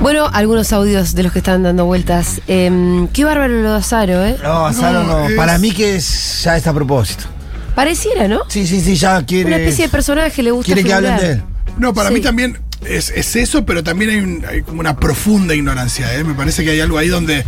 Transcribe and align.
Bueno, 0.00 0.28
algunos 0.32 0.72
audios 0.72 1.14
de 1.14 1.22
los 1.24 1.32
que 1.32 1.40
están 1.40 1.62
dando 1.62 1.84
vueltas. 1.84 2.40
Em, 2.48 3.06
qué 3.08 3.24
bárbaro 3.24 3.60
lo 3.62 3.72
de 3.72 3.78
Azaro, 3.78 4.24
¿eh? 4.24 4.36
No, 4.42 4.66
Azaro 4.66 5.02
no. 5.04 5.20
No, 5.20 5.28
es- 5.28 5.34
Para 5.36 5.58
mí 5.58 5.72
que 5.72 5.96
es, 5.96 6.42
ya 6.42 6.56
está 6.56 6.70
a 6.70 6.74
propósito. 6.74 7.24
Pareciera, 7.74 8.26
¿no? 8.26 8.40
Sí, 8.48 8.66
sí, 8.66 8.80
sí, 8.80 8.96
ya 8.96 9.22
quiere. 9.24 9.46
Una 9.48 9.56
especie 9.58 9.84
de 9.86 9.90
personaje, 9.90 10.42
le 10.42 10.50
gusta 10.52 10.66
Quiere 10.72 10.84
que 10.84 10.92
hablen 10.94 11.16
de 11.18 11.32
él. 11.32 11.42
No, 11.78 11.92
para 11.92 12.08
Sí. 12.08 12.14
mí 12.14 12.20
también 12.22 12.58
es, 12.86 13.10
es 13.10 13.36
eso, 13.36 13.64
pero 13.66 13.84
también 13.84 14.10
hay, 14.10 14.16
un- 14.18 14.44
hay 14.48 14.62
como 14.62 14.80
una 14.80 14.96
profunda 14.96 15.54
ignorancia. 15.54 16.14
¿eh? 16.16 16.24
Me 16.24 16.34
parece 16.34 16.64
que 16.64 16.70
hay 16.70 16.80
algo 16.80 16.96
ahí 16.96 17.08
donde 17.08 17.44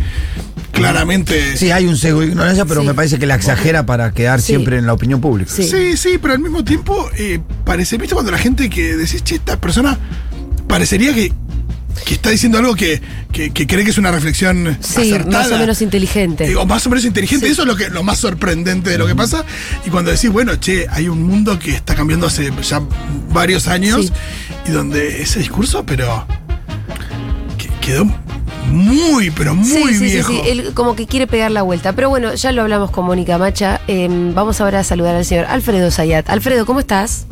claramente. 0.71 1.57
Sí, 1.57 1.71
hay 1.71 1.87
un 1.87 1.97
sesgo 1.97 2.21
de 2.21 2.27
ignorancia, 2.27 2.65
pero 2.65 2.81
Sí. 2.81 2.87
me 2.87 2.93
parece 2.93 3.17
que 3.17 3.25
la 3.25 3.35
exagera 3.35 3.85
para 3.85 4.11
quedar 4.11 4.39
Sí. 4.41 4.47
siempre 4.47 4.77
en 4.77 4.85
la 4.85 4.93
opinión 4.93 5.21
pública. 5.21 5.51
Sí. 5.53 5.63
Sí, 5.63 5.97
sí, 5.97 6.19
pero 6.21 6.35
al 6.35 6.39
mismo 6.39 6.63
tiempo 6.63 7.09
eh, 7.17 7.39
parece, 7.65 7.97
¿viste 7.97 8.13
cuando 8.13 8.31
la 8.31 8.37
gente 8.37 8.69
que 8.69 8.95
decís, 8.95 9.23
che, 9.23 9.35
esta 9.35 9.59
persona 9.59 9.97
parecería 10.67 11.13
que, 11.13 11.31
que 12.05 12.15
está 12.15 12.29
diciendo 12.31 12.57
algo 12.57 12.75
que, 12.75 13.01
que- 13.31 13.51
que 13.51 13.67
cree 13.67 13.83
que 13.83 13.91
es 13.91 13.97
una 13.97 14.11
reflexión 14.11 14.77
Sí, 14.81 15.01
acertada? 15.13 15.43
más 15.43 15.51
o 15.51 15.57
menos 15.57 15.81
inteligente. 15.81 16.45
Eh, 16.51 16.55
o 16.55 16.65
más 16.65 16.85
o 16.85 16.89
menos 16.89 17.05
inteligente, 17.05 17.45
Sí. 17.45 17.51
eso 17.53 17.61
es 17.63 17.67
lo 17.67 17.75
que 17.75 17.89
lo 17.89 18.03
más 18.03 18.19
sorprendente 18.19 18.89
de 18.89 18.97
lo 18.97 19.07
que 19.07 19.15
pasa. 19.15 19.45
Y 19.85 19.89
cuando 19.89 20.11
decís, 20.11 20.29
bueno, 20.31 20.55
che, 20.55 20.87
hay 20.89 21.07
un 21.07 21.23
mundo 21.23 21.57
que 21.59 21.71
está 21.71 21.95
cambiando 21.95 22.27
hace 22.27 22.51
ya 22.67 22.81
varios 23.31 23.67
años 23.67 24.07
Sí. 24.07 24.11
y 24.67 24.71
donde 24.71 25.21
ese 25.21 25.39
discurso, 25.39 25.85
pero 25.85 26.25
que- 27.57 27.69
quedó 27.81 28.05
muy, 28.71 29.29
pero 29.29 29.53
muy 29.55 29.67
sí, 29.67 29.93
sí, 29.95 30.03
viejo. 30.05 30.31
sí, 30.31 30.39
sí, 30.43 30.49
él 30.49 30.71
como 30.73 30.95
que 30.95 31.05
quiere 31.05 31.27
pegar 31.27 31.51
la 31.51 31.61
vuelta. 31.61 31.93
Pero 31.93 32.09
bueno, 32.09 32.33
ya 32.33 32.51
lo 32.51 32.61
hablamos 32.63 32.91
con 32.91 33.05
Mónica 33.05 33.37
Macha. 33.37 33.81
Em, 33.87 34.33
vamos 34.33 34.61
ahora 34.61 34.79
a 34.79 34.83
saludar 34.83 35.15
al 35.15 35.25
señor 35.25 35.45
Alfredo 35.45 35.91
Zayat. 35.91 36.29
Alfredo, 36.29 36.65
¿cómo 36.65 36.79
estás? 36.79 37.27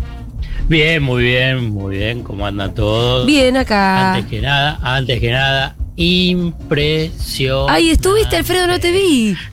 Bien, 0.71 1.03
muy 1.03 1.23
bien, 1.23 1.69
muy 1.71 1.97
bien. 1.97 2.23
¿Cómo 2.23 2.47
andan 2.47 2.73
todos? 2.73 3.25
Bien, 3.25 3.57
acá. 3.57 4.13
Antes 4.13 4.29
que 4.29 4.39
nada, 4.41 4.79
antes 4.81 5.19
que 5.19 5.29
nada, 5.29 5.75
impresión. 5.97 7.65
Ay, 7.69 7.89
estuviste, 7.89 8.37
Alfredo, 8.37 8.67
no 8.67 8.79
te 8.79 8.89
vi. 8.93 9.35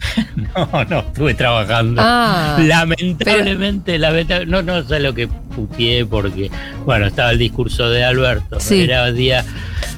No, 0.56 0.84
no, 0.84 1.00
estuve 1.00 1.34
trabajando. 1.34 2.00
Ah. 2.04 2.56
Lamentablemente, 2.60 3.98
lamenta- 3.98 4.44
no, 4.46 4.62
no 4.62 4.82
sé 4.86 5.00
lo 5.00 5.12
que 5.12 5.26
puteé 5.26 6.06
porque, 6.06 6.50
bueno, 6.86 7.06
estaba 7.06 7.32
el 7.32 7.38
discurso 7.38 7.90
de 7.90 8.04
Alberto. 8.04 8.60
Sí. 8.60 8.82
Era 8.82 9.10
día 9.10 9.44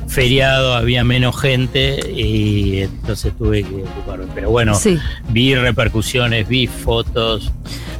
feriado, 0.08 0.74
había 0.74 1.04
menos 1.04 1.38
gente 1.38 2.00
y 2.16 2.80
entonces 2.80 3.32
tuve 3.36 3.62
que 3.62 3.74
ocuparme. 3.74 4.24
Pero 4.34 4.48
bueno, 4.50 4.74
Sí. 4.74 4.98
vi 5.28 5.54
repercusiones, 5.54 6.48
vi 6.48 6.66
fotos. 6.66 7.52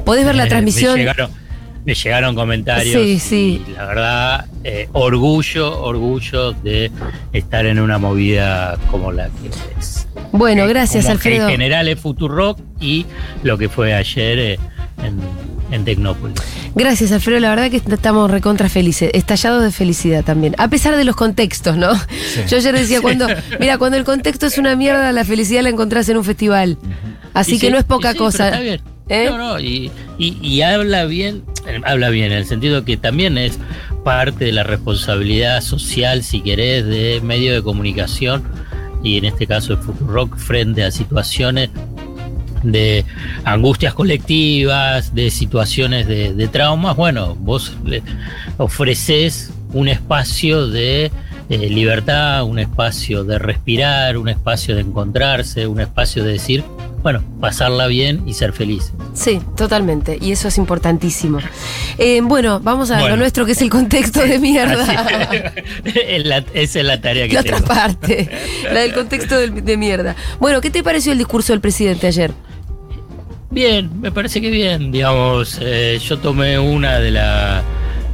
¿Podés 0.06 0.24
ver 0.24 0.34
la 0.36 0.46
Eh, 0.46 0.48
transmisión? 0.48 0.94
Me 0.94 1.00
llegaron, 1.00 1.30
me 1.84 1.95
llegaron 1.95 2.34
comentarios. 2.34 3.03
Sí, 3.03 3.19
sí. 3.19 3.62
Y 3.69 3.73
la 3.73 3.86
verdad, 3.86 4.47
eh, 4.64 4.89
orgullo, 4.92 5.81
orgullo 5.83 6.53
de 6.53 6.91
estar 7.33 7.67
en 7.67 7.81
una 7.81 7.98
movida 7.98 8.77
como 8.91 9.12
la 9.12 9.28
que 9.28 9.48
es. 9.78 10.06
Bueno, 10.33 10.64
Eh, 10.64 10.69
gracias, 10.69 11.05
como 11.05 11.12
Alfredo. 11.14 11.45
En 11.47 11.51
general 11.53 11.89
es 11.89 11.98
Futurock 11.98 12.58
y 12.81 13.06
lo 13.42 13.58
que 13.58 13.69
fue 13.69 13.95
ayer 13.95 14.39
eh, 14.39 14.58
en, 15.03 15.19
en 15.75 15.84
Tecnópolis. 15.84 16.36
Gracias, 16.75 17.11
Alfredo. 17.12 17.41
La 17.41 17.51
verdad 17.51 17.70
que 17.70 17.78
estamos 17.78 18.31
recontra 18.31 18.69
felices, 18.69 19.11
estallados 19.14 19.62
de 19.64 19.73
felicidad 19.73 20.23
también. 20.25 20.55
A 20.58 20.69
pesar 20.69 20.97
de 20.97 21.05
los 21.05 21.17
contextos, 21.17 21.77
¿no? 21.77 21.92
Yo 22.48 22.56
ayer 22.58 22.75
decía, 22.77 23.01
cuando, 23.01 23.27
mira, 23.58 23.77
cuando 23.78 23.97
el 23.97 24.05
contexto 24.05 24.47
es 24.47 24.56
una 24.58 24.77
mierda, 24.77 25.11
la 25.12 25.25
felicidad 25.25 25.62
la 25.62 25.70
encontrás 25.70 26.08
en 26.08 26.19
un 26.19 26.25
festival. 26.25 26.78
Así 27.34 27.55
Y 27.56 27.58
que 27.58 27.67
sí, 27.67 27.73
no 27.73 27.78
es 27.78 27.84
poca 27.84 28.12
sí, 28.12 28.19
cosa. 28.19 28.48
Está 28.48 28.61
bien. 28.61 28.81
¿Eh? 29.11 29.27
No, 29.28 29.36
no, 29.39 29.61
y, 29.61 30.62
habla 30.62 31.05
bien, 31.05 31.42
eh, 31.66 31.80
habla 31.84 32.11
bien 32.11 32.27
en 32.27 32.39
el 32.39 32.47
sentido 32.47 32.84
que 32.84 32.97
también 32.97 33.39
es 33.39 33.58
parte 34.05 34.44
de 34.44 34.52
la 34.52 34.62
responsabilidad 34.62 35.61
social, 35.62 36.22
si 36.22 36.41
querés, 36.41 36.86
de 36.86 37.20
medio 37.22 37.52
de 37.52 37.61
comunicación 37.61 38.44
y 39.02 39.19
en 39.19 39.25
este 39.25 39.48
caso 39.48 39.75
de 39.75 39.83
Futurock 39.83 40.36
frente 40.36 40.84
a 40.84 40.92
situaciones 40.92 41.70
de 42.62 43.05
angustias 43.45 43.95
colectivas, 43.95 45.13
de 45.13 45.30
situaciones 45.30 46.07
de, 46.07 46.33
de 46.33 46.48
traumas, 46.48 46.95
bueno, 46.95 47.34
vos 47.34 47.74
le 47.84 48.02
ofreces 48.58 49.52
un 49.73 49.89
espacio 49.89 50.68
de 50.68 51.11
eh, 51.51 51.68
libertad, 51.68 52.45
un 52.45 52.61
espacio 52.61 53.24
de 53.24 53.40
respirar, 53.40 54.17
un 54.17 54.29
espacio 54.29 54.77
de 54.77 54.83
encontrarse, 54.83 55.67
un 55.67 55.80
espacio 55.80 56.23
de 56.23 56.34
decir, 56.34 56.63
bueno, 57.02 57.22
pasarla 57.40 57.86
bien 57.86 58.22
y 58.28 58.34
ser 58.34 58.52
feliz. 58.52 58.92
Sí, 59.14 59.40
totalmente. 59.56 60.18
Y 60.20 60.33
eso 60.33 60.48
es 60.48 60.58
importantísimo. 60.58 61.38
Eh, 61.98 62.20
bueno, 62.22 62.61
vamos 62.61 62.90
a 62.90 63.08
lo 63.08 63.16
nuestro, 63.16 63.46
que 63.46 63.52
es 63.52 63.62
el 63.62 63.70
contexto 63.70 64.20
de 64.20 64.38
mierda. 64.38 64.84
Así- 65.30 65.42
es 66.08 66.27
la- 66.27 66.44
esa 66.55 66.78
es 66.80 66.84
la 66.84 67.00
tarea 67.00 67.27
que 67.28 67.34
La 67.34 67.42
tengo. 67.42 67.56
otra 67.58 67.74
parte, 67.74 68.28
la 68.72 68.80
del 68.80 68.92
contexto 68.92 69.36
del- 69.39 69.64
de 69.64 69.77
mierda. 69.77 70.14
Bueno, 70.39 70.60
¿qué 70.60 70.70
te 70.70 70.83
pareció 70.83 71.12
el 71.12 71.18
discurso 71.18 71.52
del 71.52 71.60
presidente 71.60 72.06
ayer? 72.06 72.33
Bien, 73.50 73.90
me 74.00 74.12
parece 74.12 74.40
que 74.40 74.50
bien, 74.50 74.92
digamos, 74.92 75.58
eh, 75.60 75.98
yo 76.06 76.18
tomé 76.18 76.58
una 76.58 76.98
de 77.00 77.10
la 77.10 77.62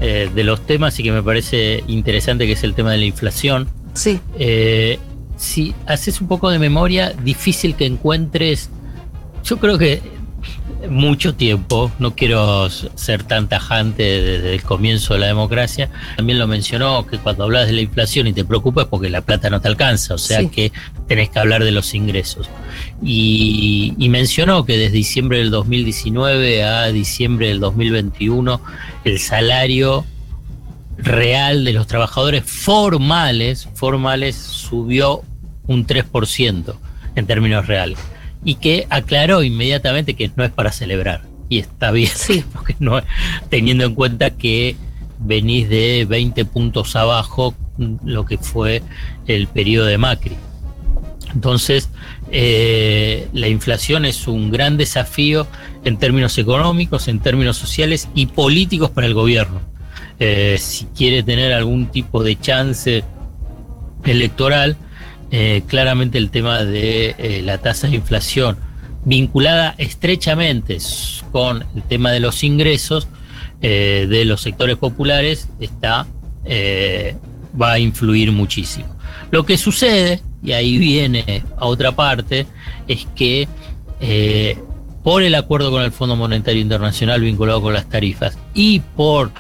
eh, 0.01 0.31
de 0.35 0.45
los 0.45 0.65
temas 0.67 0.99
y 0.99 1.03
que 1.03 1.13
me 1.13 1.23
parece 1.23 1.83
interesante 1.89 2.47
que 2.47 2.53
es 2.53 2.65
el 2.65 2.75
tema 2.75 2.93
de 2.93 2.99
la 2.99 3.05
inflación. 3.05 3.69
Sí, 3.95 4.21
Eh, 4.39 4.99
si 5.39 5.75
haces 5.87 6.21
un 6.23 6.29
poco 6.29 6.49
de 6.51 6.59
memoria, 6.59 7.13
difícil 7.23 7.75
que 7.77 7.85
encuentres, 7.85 8.71
yo 9.47 9.59
creo 9.59 9.79
que 9.79 10.03
mucho 10.91 11.35
tiempo, 11.35 11.91
no 11.99 12.15
quiero 12.15 12.69
ser 12.71 13.25
tan 13.25 13.49
tajante 13.49 14.03
desde 14.03 14.55
el 14.55 14.63
comienzo 14.63 15.15
de 15.15 15.21
la 15.21 15.27
democracia, 15.27 15.89
también 16.17 16.39
lo 16.39 16.47
mencionó 16.47 17.07
que 17.07 17.19
cuando 17.19 17.45
hablas 17.45 17.67
de 17.67 17.73
la 17.73 17.81
inflación 17.81 18.27
y 18.27 18.33
te 18.33 18.45
preocupas 18.45 18.87
porque 18.87 19.09
la 19.09 19.23
plata 19.23 19.51
no 19.51 19.61
te 19.61 19.69
alcanza, 19.69 20.15
o 20.15 20.19
sea 20.19 20.41
Sí. 20.41 20.49
que 20.49 20.73
tenés 21.09 21.31
que 21.31 21.39
hablar 21.41 21.65
de 21.65 21.73
los 21.73 21.95
ingresos. 21.95 22.49
Y, 23.03 23.95
y 23.99 24.09
mencionó 24.09 24.65
que 24.65 24.77
desde 24.77 24.97
diciembre 24.97 25.39
del 25.39 25.51
2019 25.51 26.63
a 26.65 26.87
diciembre 26.89 27.49
del 27.49 27.59
2021 27.61 28.61
el 29.05 29.19
salario 29.19 30.05
real 30.99 31.65
de 31.65 31.73
los 31.73 31.87
trabajadores 31.87 32.45
formales, 32.45 33.69
formales 33.75 34.37
subió 34.37 35.23
un 35.67 35.87
3% 35.87 36.75
en 37.17 37.27
términos 37.27 37.67
reales. 37.67 37.99
Y 38.47 38.55
que 38.55 38.87
aclaró 38.89 39.43
inmediatamente 39.43 40.15
que 40.15 40.31
no 40.37 40.45
es 40.45 40.51
para 40.51 40.73
celebrar. 40.73 41.23
Y 41.51 41.59
está 41.59 41.91
bien, 41.91 42.11
Sí. 42.15 42.43
porque 42.53 42.75
no, 42.79 43.03
teniendo 43.51 43.85
en 43.85 43.95
cuenta 43.95 44.31
que 44.31 44.77
venís 45.19 45.69
de 45.69 46.07
20 46.09 46.47
puntos 46.47 46.97
abajo 46.97 47.55
lo 48.05 48.25
que 48.25 48.39
fue 48.39 48.83
el 49.27 49.47
periodo 49.49 49.87
de 49.87 49.99
Macri. 49.99 50.37
Entonces, 51.35 51.91
eh, 52.31 53.29
la 53.33 53.49
inflación 53.49 54.05
es 54.05 54.27
un 54.27 54.51
gran 54.51 54.77
desafío 54.77 55.47
en 55.85 55.99
términos 55.99 56.39
económicos, 56.39 57.09
en 57.09 57.19
términos 57.19 57.57
sociales 57.57 58.09
y 58.15 58.27
políticos 58.27 58.91
para 58.91 59.07
el 59.07 59.15
gobierno. 59.15 59.61
Eh, 60.19 60.57
si 60.59 60.87
quiere 60.87 61.23
tener 61.23 61.53
algún 61.53 61.89
tipo 61.89 62.23
de 62.23 62.41
chance 62.41 63.05
electoral, 64.05 64.77
eh, 65.31 65.63
claramente 65.67 66.19
el 66.19 66.31
tema 66.31 66.65
de 66.65 67.17
eh, 67.19 67.43
la 67.45 67.59
tasa 67.59 67.89
de 67.89 67.97
inflación 67.97 68.57
vinculada 69.05 69.75
estrechamente 69.77 70.79
con 71.33 71.65
el 71.75 71.83
tema 71.83 72.13
de 72.13 72.21
los 72.21 72.45
ingresos 72.45 73.09
eh, 73.61 74.07
de 74.09 74.25
los 74.25 74.41
sectores 74.41 74.77
populares 74.77 75.49
está 75.61 76.07
va 77.61 77.73
a 77.73 77.79
influir 77.81 78.31
muchísimo. 78.31 78.87
Lo 79.33 79.45
que 79.45 79.59
sucede, 79.59 80.23
y 80.45 80.53
ahí 80.53 80.79
viene 80.79 81.43
a 81.57 81.65
otra 81.65 81.91
parte, 81.91 82.47
es 82.87 83.05
que 83.17 83.49
por 85.03 85.25
el 85.25 85.35
acuerdo 85.35 85.73
con 85.73 85.83
el 85.83 85.91
Fondo 85.91 86.15
Monetario 86.15 86.63
Internacional 86.63 87.21
vinculado 87.21 87.61
con 87.61 87.75
las 87.75 87.89
tarifas 87.89 88.39
y 88.55 88.79
por 88.79 89.33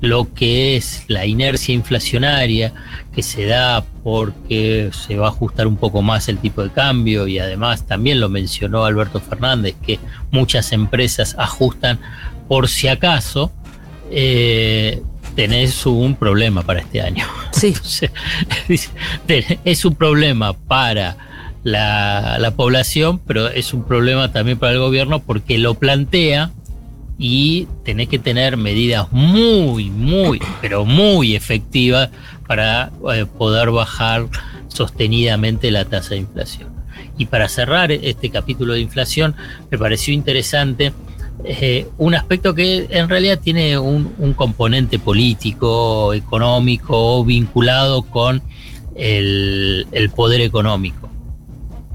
lo 0.00 0.32
que 0.32 0.76
es 0.76 1.04
la 1.08 1.26
inercia 1.26 1.74
inflacionaria 1.74 2.72
que 3.14 3.22
se 3.22 3.46
da 3.46 3.84
porque 4.02 4.90
se 4.92 5.16
va 5.16 5.26
a 5.26 5.30
ajustar 5.30 5.66
un 5.66 5.76
poco 5.76 6.00
más 6.00 6.28
el 6.28 6.38
tipo 6.38 6.62
de 6.62 6.70
cambio 6.70 7.26
y 7.26 7.38
además 7.38 7.86
también 7.86 8.20
lo 8.20 8.28
mencionó 8.28 8.84
Alberto 8.84 9.20
Fernández 9.20 9.74
que 9.84 9.98
muchas 10.30 10.72
empresas 10.72 11.34
ajustan 11.38 11.98
por 12.48 12.68
si 12.68 12.88
acaso 12.88 13.52
eh, 14.10 15.02
tenés 15.36 15.84
un 15.86 16.14
problema 16.16 16.62
para 16.62 16.80
este 16.80 17.02
año. 17.02 17.24
sí. 17.52 17.68
Entonces, 18.40 18.90
es 19.64 19.84
un 19.84 19.94
problema 19.94 20.54
para 20.54 21.16
la, 21.62 22.38
la 22.38 22.50
población, 22.52 23.20
pero 23.26 23.48
es 23.48 23.74
un 23.74 23.84
problema 23.84 24.32
también 24.32 24.58
para 24.58 24.72
el 24.72 24.78
gobierno 24.78 25.20
porque 25.20 25.58
lo 25.58 25.74
plantea 25.74 26.50
y 27.22 27.68
tenés 27.84 28.08
que 28.08 28.18
tener 28.18 28.56
medidas 28.56 29.12
muy, 29.12 29.90
muy, 29.90 30.40
pero 30.62 30.86
muy 30.86 31.36
efectivas 31.36 32.08
para 32.46 32.90
eh, 33.14 33.26
poder 33.26 33.70
bajar 33.70 34.26
sostenidamente 34.68 35.70
la 35.70 35.84
tasa 35.84 36.14
de 36.14 36.22
inflación. 36.22 36.70
Y 37.18 37.26
para 37.26 37.46
cerrar 37.50 37.92
este 37.92 38.30
capítulo 38.30 38.72
de 38.72 38.80
inflación, 38.80 39.36
me 39.70 39.76
pareció 39.76 40.14
interesante 40.14 40.94
eh, 41.44 41.86
un 41.98 42.14
aspecto 42.14 42.54
que 42.54 42.86
en 42.88 43.10
realidad 43.10 43.38
tiene 43.38 43.78
un, 43.78 44.14
un 44.16 44.32
componente 44.32 44.98
político, 44.98 46.14
económico, 46.14 47.22
vinculado 47.22 48.00
con 48.00 48.42
el, 48.94 49.86
el 49.92 50.08
poder 50.08 50.40
económico. 50.40 51.10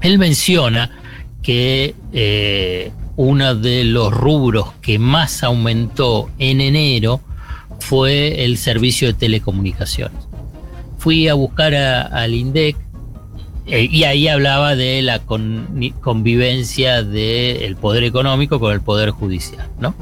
Él 0.02 0.18
menciona 0.18 0.88
que 1.42 1.96
eh, 2.12 2.92
uno 3.16 3.54
de 3.54 3.84
los 3.84 4.12
rubros 4.12 4.72
que 4.82 4.98
más 4.98 5.42
aumentó 5.42 6.28
en 6.38 6.60
enero 6.60 7.20
fue 7.80 8.44
el 8.44 8.58
servicio 8.58 9.08
de 9.08 9.14
telecomunicaciones. 9.14 10.26
Fui 10.98 11.28
a 11.28 11.34
buscar 11.34 11.74
a- 11.74 12.02
al 12.02 12.34
INDEC 12.34 12.76
eh, 13.66 13.88
y 13.90 14.04
ahí 14.04 14.28
hablaba 14.28 14.76
de 14.76 15.02
la 15.02 15.18
con- 15.20 15.66
convivencia 16.00 17.02
del 17.02 17.76
poder 17.76 18.04
económico 18.04 18.60
con 18.60 18.72
el 18.72 18.80
poder 18.80 19.10
judicial, 19.10 19.68
¿no? 19.80 19.94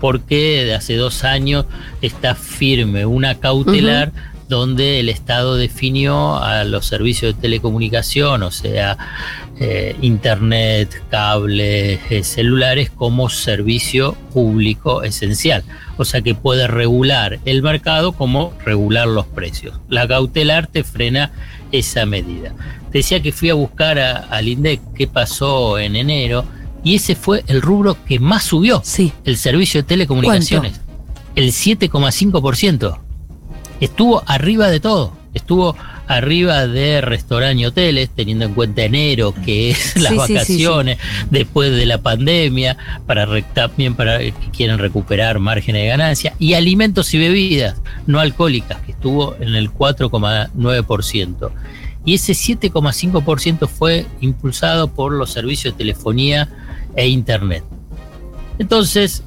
Porque 0.00 0.64
de 0.64 0.74
hace 0.74 0.94
dos 0.96 1.24
años 1.24 1.66
está 2.02 2.34
firme 2.36 3.04
una 3.06 3.34
cautelar 3.40 4.12
donde 4.48 5.00
el 5.00 5.08
Estado 5.10 5.56
definió 5.56 6.36
a 6.42 6.64
los 6.64 6.86
servicios 6.86 7.34
de 7.34 7.40
telecomunicación, 7.42 8.42
o 8.44 8.50
sea, 8.50 8.96
eh, 9.60 9.96
internet, 10.02 11.02
cables, 11.10 12.00
eh, 12.10 12.22
celulares, 12.22 12.90
como 12.90 13.28
servicio 13.28 14.14
público 14.32 15.02
esencial. 15.02 15.64
O 15.96 16.04
sea 16.04 16.20
que 16.22 16.34
puede 16.34 16.66
regular 16.68 17.40
el 17.44 17.62
mercado 17.62 18.12
como 18.12 18.52
regular 18.64 19.08
los 19.08 19.26
precios. 19.26 19.78
La 19.88 20.06
cautelar 20.06 20.66
te 20.68 20.84
frena 20.84 21.32
esa 21.72 22.06
medida. 22.06 22.54
Te 22.92 22.98
decía 22.98 23.20
que 23.20 23.32
fui 23.32 23.50
a 23.50 23.54
buscar 23.54 23.98
a- 23.98 24.16
al 24.30 24.48
INDEC 24.48 24.80
qué 24.96 25.06
pasó 25.06 25.78
en 25.78 25.96
enero 25.96 26.44
y 26.84 26.94
ese 26.94 27.16
fue 27.16 27.42
el 27.48 27.60
rubro 27.60 27.96
que 28.06 28.18
más 28.20 28.44
subió, 28.44 28.80
Sí. 28.84 29.12
el 29.24 29.36
servicio 29.36 29.82
de 29.82 29.88
telecomunicaciones. 29.88 30.80
El 31.34 31.52
7,5%. 31.52 32.98
Estuvo 33.80 34.22
arriba 34.26 34.68
de 34.68 34.80
todo. 34.80 35.12
Estuvo 35.34 35.76
arriba 36.08 36.66
de 36.66 37.02
restaurantes 37.02 37.60
y 37.60 37.66
hoteles, 37.66 38.08
teniendo 38.08 38.46
en 38.46 38.54
cuenta 38.54 38.82
enero, 38.82 39.34
que 39.44 39.70
es 39.70 39.96
las 40.00 40.12
Sí, 40.12 40.18
sí, 40.18 40.20
sí, 40.20 40.26
sí. 40.26 40.34
vacaciones, 40.34 40.98
después 41.30 41.70
de 41.70 41.86
la 41.86 41.98
pandemia, 41.98 42.76
para 43.06 43.26
también 43.52 43.94
para 43.94 44.18
que 44.18 44.32
quieren 44.56 44.78
recuperar 44.78 45.38
márgenes 45.38 45.82
de 45.82 45.88
ganancia, 45.88 46.34
y 46.38 46.54
alimentos 46.54 47.12
y 47.12 47.18
bebidas 47.18 47.76
no 48.06 48.20
alcohólicas, 48.20 48.80
que 48.80 48.92
estuvo 48.92 49.36
en 49.38 49.54
el 49.54 49.70
4,9%. 49.70 51.50
Y 52.04 52.14
ese 52.14 52.32
7,5% 52.32 53.68
fue 53.68 54.06
impulsado 54.22 54.88
por 54.88 55.12
los 55.12 55.30
servicios 55.30 55.74
de 55.74 55.78
telefonía 55.78 56.48
e 56.96 57.06
internet. 57.08 57.62
Entonces, 58.58 59.22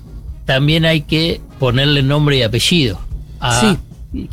también 0.46 0.86
hay 0.86 1.02
que 1.02 1.42
ponerle 1.60 2.02
nombre 2.02 2.38
y 2.38 2.42
apellido. 2.42 3.00
a 3.40 3.78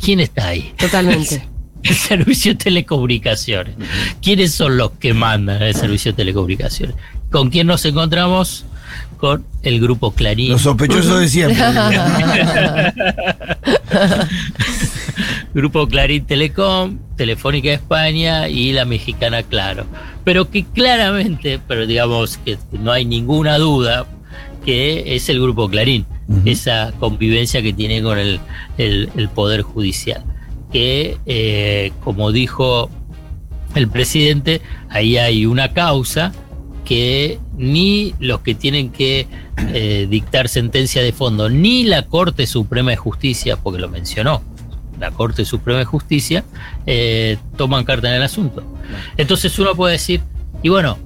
¿Quién 0.01 0.19
está 0.19 0.47
ahí? 0.47 0.73
Totalmente. 0.77 1.47
El 1.83 1.95
servicio 1.95 2.53
de 2.53 2.57
telecomunicaciones. 2.57 3.75
¿Quiénes 4.21 4.53
son 4.53 4.77
los 4.77 4.91
que 4.91 5.13
mandan 5.13 5.61
el 5.61 5.73
servicio 5.75 6.11
de 6.11 6.17
telecomunicaciones? 6.17 6.95
¿Con 7.31 7.49
quién 7.49 7.67
nos 7.67 7.85
encontramos? 7.85 8.65
Con 9.17 9.45
el 9.63 9.79
grupo 9.79 10.11
Clarín. 10.11 10.51
Los 10.51 10.61
sospechosos 10.63 11.19
de 11.19 11.27
siempre. 11.29 11.57
Grupo 15.53 15.87
Clarín 15.87 16.25
Telecom, 16.25 16.97
Telefónica 17.15 17.71
España 17.71 18.47
y 18.49 18.71
la 18.71 18.85
mexicana 18.85 19.43
Claro. 19.43 19.85
Pero 20.23 20.49
que 20.49 20.63
claramente, 20.65 21.59
pero 21.67 21.85
digamos 21.87 22.37
que 22.37 22.57
no 22.71 22.91
hay 22.91 23.05
ninguna 23.05 23.57
duda 23.57 24.05
que 24.65 25.15
es 25.15 25.27
el 25.29 25.41
Grupo 25.41 25.69
Clarín, 25.69 26.05
esa 26.45 26.91
convivencia 26.99 27.61
que 27.61 27.73
tiene 27.73 28.01
con 28.03 28.19
el, 28.19 28.39
el- 28.77 29.09
el 29.17 29.29
Poder 29.29 29.61
Judicial. 29.63 30.23
Que, 30.71 31.17
eh, 31.25 31.91
como 32.03 32.31
dijo 32.31 32.89
el 33.75 33.87
presidente, 33.87 34.61
ahí 34.89 35.17
hay 35.17 35.45
una 35.45 35.73
causa 35.73 36.31
que 36.85 37.39
ni 37.55 38.15
los 38.19 38.39
que 38.39 38.55
tienen 38.55 38.89
que 38.89 39.27
eh, 39.73 40.07
dictar 40.09 40.49
sentencia 40.49 41.03
de 41.03 41.11
fondo, 41.11 41.49
ni 41.49 41.83
la 41.83 42.07
Corte 42.07 42.47
Suprema 42.47 42.91
de 42.91 42.97
Justicia, 42.97 43.57
porque 43.57 43.79
lo 43.79 43.89
mencionó, 43.89 44.41
la 44.99 45.11
Corte 45.11 45.45
Suprema 45.45 45.79
de 45.79 45.85
Justicia, 45.85 46.43
eh, 46.87 47.37
toman 47.57 47.83
carta 47.83 48.09
en 48.09 48.15
el 48.15 48.23
asunto. 48.23 48.63
Entonces 49.17 49.57
uno 49.59 49.75
puede 49.75 49.93
decir, 49.93 50.21
y 50.63 50.69
bueno, 50.69 50.97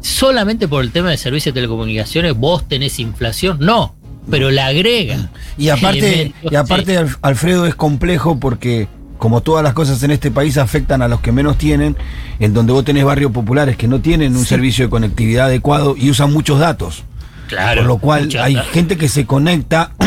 solamente 0.00 0.68
por 0.68 0.84
el 0.84 0.92
tema 0.92 1.10
de 1.10 1.16
servicios 1.16 1.54
de 1.54 1.60
telecomunicaciones 1.60 2.34
vos 2.36 2.68
tenés 2.68 3.00
inflación, 3.00 3.58
no, 3.60 3.96
pero 4.28 4.50
la 4.50 4.66
agrega. 4.66 5.30
Y 5.56 5.68
aparte, 5.68 6.12
elementos, 6.12 6.52
y 6.52 6.56
aparte 6.56 6.98
Alf- 6.98 7.18
Alfredo, 7.22 7.66
es 7.66 7.74
complejo 7.74 8.38
porque, 8.40 8.88
como 9.18 9.40
todas 9.42 9.62
las 9.62 9.72
cosas 9.74 10.02
en 10.02 10.10
este 10.10 10.30
país 10.30 10.56
afectan 10.58 11.02
a 11.02 11.08
los 11.08 11.20
que 11.20 11.32
menos 11.32 11.56
tienen, 11.58 11.96
en 12.38 12.52
donde 12.54 12.72
vos 12.72 12.84
tenés 12.84 13.04
barrios 13.04 13.32
populares 13.32 13.76
que 13.76 13.88
no 13.88 14.00
tienen 14.00 14.36
un 14.36 14.44
servicio 14.44 14.84
de 14.86 14.90
conectividad 14.90 15.46
adecuado 15.46 15.94
y 15.96 16.10
usan 16.10 16.32
muchos 16.32 16.58
datos. 16.58 17.04
Claro, 17.48 17.80
por 17.82 17.88
lo 17.88 17.98
cual 17.98 18.28
hay 18.40 18.56
gente 18.72 18.96
que 18.96 19.08
se 19.08 19.26
conecta, 19.26 19.92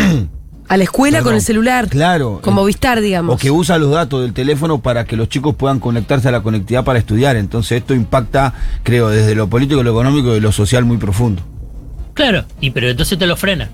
A 0.70 0.78
la 0.78 0.86
escuela 0.86 1.22
con 1.22 1.36
el 1.36 1.42
celular. 1.42 1.90
claro. 1.90 2.40
Como 2.42 2.64
eh, 2.64 2.68
Vistar, 2.68 3.02
digamos. 3.02 3.36
O 3.36 3.38
que 3.38 3.52
usa 3.52 3.78
los 3.78 3.92
datos 3.92 4.22
del 4.22 4.32
teléfono 4.34 4.82
para 4.82 5.04
que 5.04 5.18
los 5.18 5.28
chicos 5.28 5.54
puedan 5.56 5.80
conectarse 5.80 6.30
a 6.30 6.32
la 6.32 6.42
conectividad 6.42 6.86
para 6.86 6.98
estudiar. 6.98 7.36
Entonces 7.36 7.80
esto 7.82 7.94
impacta, 7.94 8.54
creo, 8.82 9.10
desde 9.10 9.36
lo 9.36 9.50
político, 9.50 9.84
lo 9.84 9.92
económico 9.92 10.36
y 10.36 10.40
lo 10.40 10.54
social 10.54 10.86
muy 10.86 10.98
profundo. 10.98 11.44
Claro, 12.14 12.46
y 12.62 12.72
pero 12.72 12.90
entonces 12.90 13.20
te 13.20 13.28
lo 13.28 13.36
frena. 13.36 13.70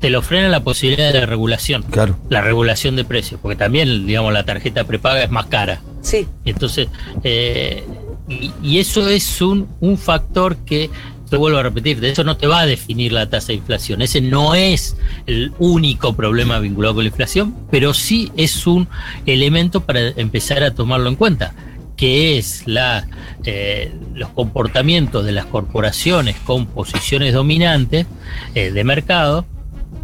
Te 0.00 0.10
lo 0.10 0.22
frena 0.22 0.48
la 0.48 0.62
posibilidad 0.62 1.12
de 1.12 1.24
regulación. 1.26 1.82
Claro. 1.82 2.18
La 2.28 2.42
regulación 2.42 2.96
de 2.96 3.04
precios, 3.04 3.40
porque 3.40 3.56
también, 3.56 4.06
digamos, 4.06 4.32
la 4.32 4.44
tarjeta 4.44 4.84
prepaga 4.84 5.22
es 5.22 5.30
más 5.30 5.46
cara. 5.46 5.82
Sí. 6.02 6.26
Entonces, 6.44 6.88
eh, 7.24 7.84
y, 8.28 8.52
y 8.62 8.78
eso 8.78 9.08
es 9.08 9.40
un, 9.40 9.68
un 9.80 9.96
factor 9.96 10.56
que, 10.58 10.90
te 11.28 11.36
vuelvo 11.36 11.58
a 11.58 11.62
repetir, 11.62 12.00
de 12.00 12.10
eso 12.10 12.24
no 12.24 12.36
te 12.36 12.46
va 12.46 12.60
a 12.60 12.66
definir 12.66 13.12
la 13.12 13.28
tasa 13.28 13.48
de 13.48 13.54
inflación. 13.54 14.02
Ese 14.02 14.20
no 14.20 14.54
es 14.54 14.96
el 15.26 15.52
único 15.58 16.14
problema 16.14 16.58
vinculado 16.58 16.94
con 16.94 17.04
la 17.04 17.08
inflación, 17.08 17.54
pero 17.70 17.94
sí 17.94 18.30
es 18.36 18.66
un 18.66 18.88
elemento 19.26 19.80
para 19.80 20.08
empezar 20.10 20.62
a 20.62 20.72
tomarlo 20.72 21.08
en 21.08 21.16
cuenta 21.16 21.54
que 21.96 22.36
es 22.36 22.66
la, 22.66 23.06
eh, 23.44 23.90
los 24.14 24.28
comportamientos 24.30 25.24
de 25.24 25.32
las 25.32 25.46
corporaciones 25.46 26.36
con 26.44 26.66
posiciones 26.66 27.32
dominantes 27.32 28.06
eh, 28.54 28.70
de 28.70 28.84
mercado, 28.84 29.46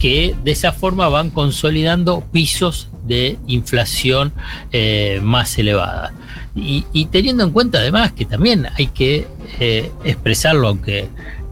que 0.02 0.34
de 0.43 0.50
esa 0.50 0.72
forma 0.72 1.08
van 1.08 1.31
consolidando 1.31 2.25
pisos 2.32 2.88
de 3.06 3.38
inflación 3.46 4.32
eh, 4.73 5.21
más 5.23 5.56
elevada. 5.59 6.12
Y, 6.56 6.85
y 6.92 7.04
teniendo 7.04 7.44
en 7.44 7.50
cuenta 7.50 7.78
además 7.78 8.11
que 8.11 8.25
también 8.25 8.66
hay 8.76 8.88
que 8.88 9.28
eh, 9.61 9.92
expresarlo, 10.02 10.66
aunque 10.66 11.06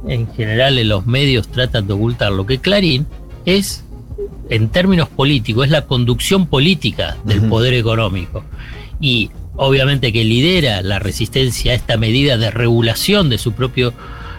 en 0.08 0.26
general 0.34 0.78
en 0.78 0.88
los 0.88 1.06
medios 1.06 1.46
tratan 1.46 1.86
de 1.86 1.92
ocultarlo, 1.92 2.44
que 2.44 2.58
Clarín 2.58 3.06
es, 3.44 3.84
en 4.48 4.68
términos 4.68 5.08
políticos, 5.08 5.66
es 5.66 5.70
la 5.70 5.86
conducción 5.86 6.48
política 6.48 7.18
del 7.22 7.42
poder 7.42 7.74
económico. 7.74 8.42
Y 9.00 9.30
obviamente 9.54 10.12
que 10.12 10.24
lidera 10.24 10.82
la 10.82 10.98
resistencia 10.98 11.70
a 11.70 11.76
esta 11.76 11.96
medida 11.96 12.36
de 12.36 12.50
regulación 12.50 13.30
de 13.30 13.38
su 13.38 13.52
propio 13.52 13.94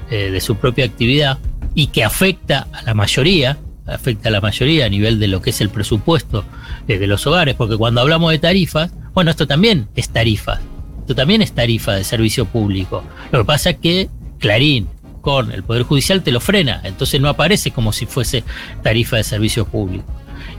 eh, 0.10 0.32
de 0.32 0.42
su 0.42 0.58
propia 0.58 0.84
actividad 0.84 1.40
y 1.74 1.88
que 1.88 2.04
afecta 2.04 2.68
a 2.74 2.82
la 2.82 2.94
mayoría, 2.94 3.58
afecta 3.92 4.30
a 4.30 4.32
la 4.32 4.42
mayoría 4.42 4.86
a 4.86 4.90
nivel 4.90 5.20
de 5.20 5.28
lo 5.28 5.42
que 5.42 5.50
es 5.52 5.62
el 5.62 5.70
presupuesto 5.70 6.44
eh, 6.88 6.98
de 6.98 7.08
los 7.08 7.26
hogares, 7.28 7.56
porque 7.56 7.78
cuando 7.78 8.02
hablamos 8.02 8.32
de 8.32 8.40
tarifas, 8.40 8.92
bueno, 9.14 9.32
esto 9.32 9.48
también 9.48 9.88
es 9.96 10.10
tarifa, 10.10 10.60
esto 11.00 11.16
también 11.16 11.42
es 11.42 11.52
tarifa 11.54 11.94
de 11.94 12.04
servicio 12.04 12.46
público. 12.46 13.04
Lo 13.32 13.40
que 13.40 13.46
pasa 13.46 13.72
es 13.72 13.78
que 13.78 14.10
Clarín 14.40 14.88
con 15.22 15.52
el 15.52 15.64
Poder 15.64 15.84
Judicial 15.84 16.24
te 16.24 16.32
lo 16.32 16.40
frena, 16.40 16.82
entonces 16.84 17.22
no 17.22 17.30
aparece 17.30 17.72
como 17.72 17.94
si 17.94 18.06
fuese 18.06 18.44
tarifa 18.82 19.18
de 19.18 19.24
servicio 19.24 19.66
público. 19.66 20.06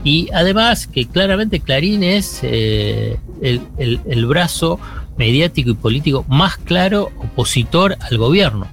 Y 0.05 0.29
además 0.33 0.87
que 0.87 1.05
claramente 1.07 1.59
Clarín 1.59 2.03
es 2.03 2.39
eh, 2.43 3.17
el, 3.41 3.61
el- 3.77 3.99
el 4.07 4.25
brazo 4.25 4.79
mediático 5.17 5.69
y 5.71 5.73
político 5.75 6.25
más 6.29 6.57
claro 6.57 7.11
opositor 7.17 7.97
al 7.99 8.17
gobierno. 8.17 8.67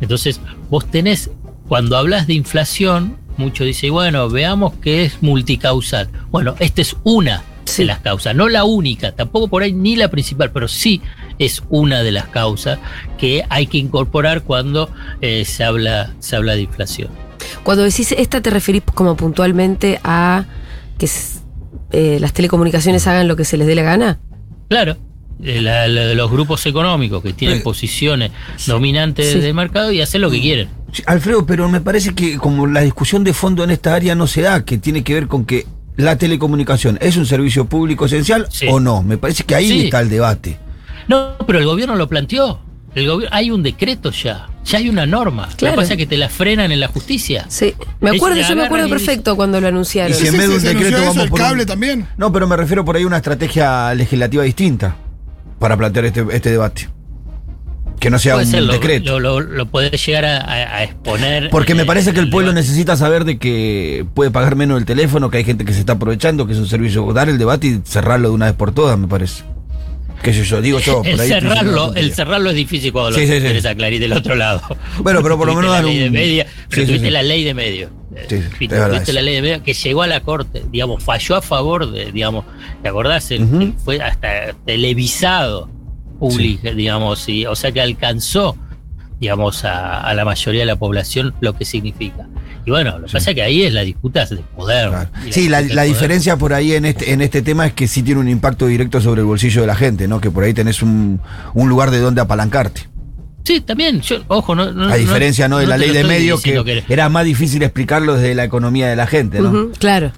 Entonces, 0.00 0.40
vos 0.70 0.90
tenés, 0.90 1.30
cuando 1.68 1.96
hablas 1.96 2.26
de 2.26 2.34
inflación, 2.34 3.16
muchos 3.40 3.66
dicen, 3.66 3.92
bueno, 3.92 4.28
veamos 4.28 4.74
que 4.74 5.04
es 5.04 5.22
multicausal. 5.22 6.08
Bueno, 6.30 6.54
esta 6.60 6.80
es 6.82 6.96
una 7.02 7.42
Sí. 7.64 7.82
de 7.82 7.86
las 7.86 7.98
causas, 8.00 8.34
no 8.34 8.48
la 8.48 8.64
única, 8.64 9.12
tampoco 9.12 9.46
por 9.48 9.62
ahí 9.62 9.72
ni 9.72 9.94
la 9.96 10.08
principal, 10.08 10.50
pero 10.50 10.66
sí 10.68 11.00
es 11.38 11.62
una 11.68 12.02
de 12.02 12.10
las 12.12 12.26
causas 12.26 12.78
que 13.18 13.44
hay 13.48 13.66
que 13.66 13.78
incorporar 13.78 14.42
cuando 14.42 14.90
eh, 15.20 15.44
se, 15.44 15.62
habla, 15.64 16.12
se 16.20 16.36
habla 16.36 16.54
de 16.54 16.62
inflación. 16.62 17.08
Cuando 17.62 17.82
decís 17.84 18.12
esta, 18.12 18.40
te 18.40 18.50
referís 18.50 18.82
como 18.94 19.16
puntualmente 19.16 20.00
a 20.04 20.44
que 20.98 21.08
eh, 21.92 22.18
las 22.20 22.32
telecomunicaciones 22.32 23.06
hagan 23.06 23.28
lo 23.28 23.36
que 23.36 23.44
se 23.44 23.56
les 23.56 23.66
dé 23.66 23.74
la 23.74 23.82
gana. 23.82 24.18
Claro, 24.68 24.96
eh, 25.42 25.60
la- 25.60 25.86
la 25.88 26.06
de 26.06 26.14
los 26.14 26.30
grupos 26.30 26.66
económicos 26.66 27.22
que 27.22 27.32
tienen 27.32 27.58
Eh, 27.58 27.62
posiciones 27.62 28.30
dominantes 28.66 29.32
Sí. 29.32 29.38
del 29.40 29.54
mercado 29.54 29.90
y 29.92 30.00
hacen 30.00 30.20
lo 30.22 30.30
que 30.30 30.40
quieren. 30.40 30.68
Sí, 30.92 31.02
Alfredo, 31.06 31.46
pero 31.46 31.68
me 31.68 31.80
parece 31.80 32.14
que 32.14 32.36
como 32.38 32.66
la 32.66 32.80
discusión 32.80 33.22
de 33.24 33.32
fondo 33.32 33.62
en 33.64 33.70
esta 33.70 33.94
área 33.94 34.14
no 34.14 34.26
se 34.26 34.42
da, 34.42 34.64
que 34.64 34.78
tiene 34.78 35.04
que 35.04 35.14
ver 35.14 35.28
con 35.28 35.44
que 35.44 35.66
la 35.96 36.16
telecomunicación 36.16 36.98
es 37.00 37.16
un 37.16 37.26
servicio 37.26 37.66
público 37.66 38.06
esencial 38.06 38.46
Sí. 38.50 38.66
o 38.68 38.80
no. 38.80 39.02
Me 39.02 39.18
parece 39.18 39.44
que 39.44 39.54
ahí 39.54 39.68
Sí. 39.68 39.84
está 39.84 40.00
el 40.00 40.08
debate. 40.10 40.58
No, 41.08 41.34
pero 41.46 41.58
el 41.58 41.64
gobierno 41.66 41.94
lo 41.96 42.08
planteó. 42.08 42.60
El 42.94 43.06
gobi- 43.08 43.28
hay 43.30 43.52
un 43.52 43.62
decreto 43.62 44.10
ya, 44.10 44.48
ya 44.64 44.78
hay 44.78 44.88
una 44.88 45.06
norma. 45.06 45.46
Lo 45.50 45.56
Claro. 45.56 45.74
que 45.76 45.80
pasa 45.82 45.92
es 45.92 45.96
que 45.98 46.06
te 46.06 46.16
la 46.16 46.28
frenan 46.28 46.72
en 46.72 46.80
la 46.80 46.88
justicia. 46.88 47.46
Sí, 47.48 47.72
me 48.00 48.10
acuerdo, 48.10 48.40
yo 48.40 48.56
me 48.56 48.64
acuerdo 48.64 48.88
perfecto 48.88 49.36
cuando 49.36 49.60
lo 49.60 49.68
anunciaron. 49.68 50.10
Y 50.10 50.14
si 50.20 50.26
en 50.26 50.36
vez 50.36 50.48
de 50.48 50.56
un 50.56 50.62
decreto 50.62 50.96
eso, 50.96 51.06
vamos 51.06 51.22
el 51.22 51.30
por 51.30 51.40
un- 51.40 51.46
cable 51.46 51.66
también. 51.66 52.06
No, 52.16 52.32
pero 52.32 52.48
me 52.48 52.56
refiero 52.56 52.84
por 52.84 52.96
ahí 52.96 53.04
a 53.04 53.06
una 53.06 53.18
estrategia 53.18 53.94
legislativa 53.94 54.42
distinta 54.42 54.96
para 55.60 55.76
plantear 55.76 56.06
este, 56.06 56.24
este 56.32 56.50
debate. 56.50 56.88
Que 58.00 58.08
no 58.10 58.18
sea 58.18 58.32
Puede 58.34 58.46
un 58.46 58.50
ser, 58.52 58.64
decreto. 58.64 59.20
lo, 59.20 59.40
lo- 59.40 59.46
lo 59.54 59.66
podés 59.66 60.04
llegar 60.06 60.24
a, 60.24 60.82
exponer. 60.84 61.50
Porque 61.50 61.74
me 61.74 61.84
parece 61.84 62.12
que 62.14 62.20
el 62.20 62.30
pueblo 62.30 62.52
necesita 62.54 62.96
saber 62.96 63.24
de 63.26 63.38
que 63.38 64.06
puede 64.14 64.30
pagar 64.30 64.56
menos 64.56 64.78
el 64.78 64.86
teléfono, 64.86 65.30
que 65.30 65.36
hay 65.38 65.44
gente 65.44 65.64
que 65.66 65.74
se 65.74 65.80
está 65.80 65.92
aprovechando, 65.92 66.46
que 66.46 66.54
es 66.54 66.58
un 66.58 66.66
servicio. 66.66 67.12
Dar 67.12 67.28
el 67.28 67.36
debate 67.38 67.66
y 67.66 67.80
cerrarlo 67.84 68.30
de 68.30 68.34
una 68.34 68.46
vez 68.46 68.54
por 68.54 68.72
todas, 68.72 68.98
me 68.98 69.06
parece. 69.06 69.44
Que 70.22 70.32
yo, 70.32 70.42
yo 70.44 70.60
digo 70.62 70.78
yo. 70.80 71.02
El 71.04 71.12
por 71.12 71.20
ahí 71.22 71.28
cerrarlo, 71.28 71.94
el 71.94 72.12
cerrarlo 72.14 72.50
es 72.50 72.56
difícil 72.56 72.92
cuando 72.92 73.12
Sí, 73.12 73.26
lo 73.26 73.32
sí, 73.34 73.40
sí. 73.40 73.46
querés 73.46 73.64
aclarar 73.66 73.98
del 73.98 74.12
otro 74.14 74.34
lado. 74.34 74.60
Bueno, 74.98 75.22
pero 75.22 75.36
por 75.38 75.46
lo 75.46 75.54
menos 75.54 75.70
la 75.70 75.82
ley 75.82 75.98
de 75.98 76.10
media, 76.10 76.44
Sí, 76.46 76.50
pero 76.70 76.82
sí, 76.82 76.86
tuviste 76.88 77.06
sí. 77.06 77.12
la 77.12 77.22
ley 77.22 77.44
de 77.44 77.54
medio. 77.54 77.90
Sí, 78.28 78.36
sí, 78.38 78.66
Tuviste- 78.68 78.96
es 79.08 79.14
la 79.14 79.22
ley 79.22 79.34
de 79.36 79.42
medio 79.42 79.62
que 79.62 79.72
llegó 79.72 80.02
a 80.02 80.06
la 80.06 80.20
corte, 80.20 80.62
digamos, 80.70 81.02
falló 81.02 81.36
a 81.36 81.42
favor 81.42 81.90
de, 81.90 82.12
digamos, 82.12 82.44
¿te 82.82 82.88
acordás? 82.88 83.30
El- 83.30 83.72
fue 83.84 84.00
hasta 84.02 84.52
televisado 84.66 85.68
público, 86.20 86.70
digamos, 86.72 87.28
y, 87.28 87.46
o 87.46 87.56
sea 87.56 87.72
que 87.72 87.80
alcanzó, 87.80 88.56
digamos, 89.18 89.64
a, 89.64 90.00
a 90.02 90.14
la 90.14 90.24
mayoría 90.24 90.60
de 90.60 90.66
la 90.66 90.76
población 90.76 91.34
lo 91.40 91.56
que 91.56 91.64
significa. 91.64 92.28
Y 92.64 92.70
bueno, 92.70 92.98
lo 92.98 93.06
que 93.06 93.12
pasa 93.12 93.30
es 93.30 93.34
que 93.34 93.42
ahí 93.42 93.62
es 93.62 93.72
la 93.72 93.80
disputa 93.80 94.26
de 94.26 94.36
poder. 94.56 94.90
Claro. 94.90 95.10
Sí, 95.30 95.48
la, 95.48 95.62
diferencia 95.82 96.36
por 96.36 96.52
ahí 96.52 96.74
en 96.74 96.84
este, 96.84 97.12
en 97.12 97.22
este 97.22 97.42
tema 97.42 97.66
es 97.66 97.72
que 97.72 97.88
sí 97.88 98.02
tiene 98.02 98.20
un 98.20 98.28
impacto 98.28 98.66
directo 98.66 99.00
sobre 99.00 99.22
el 99.22 99.26
bolsillo 99.26 99.62
de 99.62 99.66
la 99.66 99.74
gente, 99.74 100.06
¿no? 100.06 100.20
Que 100.20 100.30
por 100.30 100.44
ahí 100.44 100.52
tenés 100.52 100.82
un, 100.82 101.20
un 101.54 101.68
lugar 101.68 101.90
de 101.90 101.98
donde 102.00 102.20
apalancarte. 102.20 102.88
Sí, 103.44 103.62
también, 103.62 104.02
yo, 104.02 104.22
ojo, 104.28 104.54
no, 104.54 104.70
no- 104.72 104.92
A 104.92 104.96
diferencia, 104.96 105.48
¿no? 105.48 105.58
De 105.58 105.66
la 105.66 105.78
ley 105.78 105.90
de 105.90 106.00
estoy 106.00 106.10
medio, 106.16 106.36
diciendo 106.36 106.62
que 106.62 106.84
era 106.88 107.08
más 107.08 107.24
difícil 107.24 107.62
explicarlo 107.62 108.14
desde 108.14 108.34
la 108.34 108.44
economía 108.44 108.88
de 108.88 108.96
la 108.96 109.06
gente, 109.06 109.40
¿no? 109.40 109.70
Claro. 109.78 110.12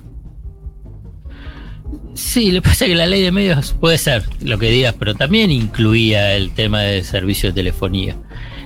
Sí, 2.15 2.53
lo 2.53 2.61
que 2.63 2.69
pasa 2.69 2.85
es 2.85 2.91
que 2.91 2.97
la 2.97 3.07
ley 3.07 3.23
de 3.23 3.33
medios 3.33 3.75
puede 3.81 3.97
ser 3.99 4.25
lo 4.43 4.59
que 4.59 4.71
digas, 4.71 4.95
pero 4.99 5.15
también 5.15 5.51
incluía 5.51 6.35
el 6.35 6.53
tema 6.53 6.83
del 6.83 7.05
servicio 7.05 7.49
de 7.51 7.55
telefonía 7.55 8.17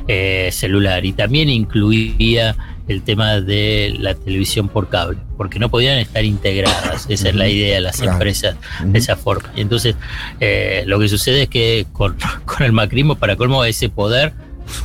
eh, 0.09 0.49
celular 0.53 1.05
y 1.05 1.13
también 1.13 1.49
incluía 1.49 2.57
el 2.89 3.03
tema 3.03 3.41
de 3.41 3.95
la 3.99 4.15
televisión 4.15 4.69
por 4.69 4.89
cable, 4.89 5.19
porque 5.37 5.59
no 5.59 5.69
podían 5.69 5.99
estar 5.99 6.25
integradas. 6.25 7.07
Esa 7.09 7.29
es 7.31 7.35
la 7.35 7.49
idea 7.49 7.75
de 7.77 7.81
las 7.81 7.97
Claro. 7.97 8.13
empresas 8.13 8.57
de 8.85 8.99
esa 8.99 9.17
forma. 9.17 9.51
Y 9.57 9.61
entonces, 9.63 9.97
eh, 10.41 10.85
lo 10.87 10.99
que 11.01 11.09
sucede 11.09 11.43
es 11.43 11.49
que 11.49 11.87
con, 11.93 12.17
con 12.45 12.63
el 12.65 12.73
macrismo, 12.73 13.17
para 13.17 13.35
colmo, 13.37 13.65
ese 13.65 13.89
poder 13.89 14.33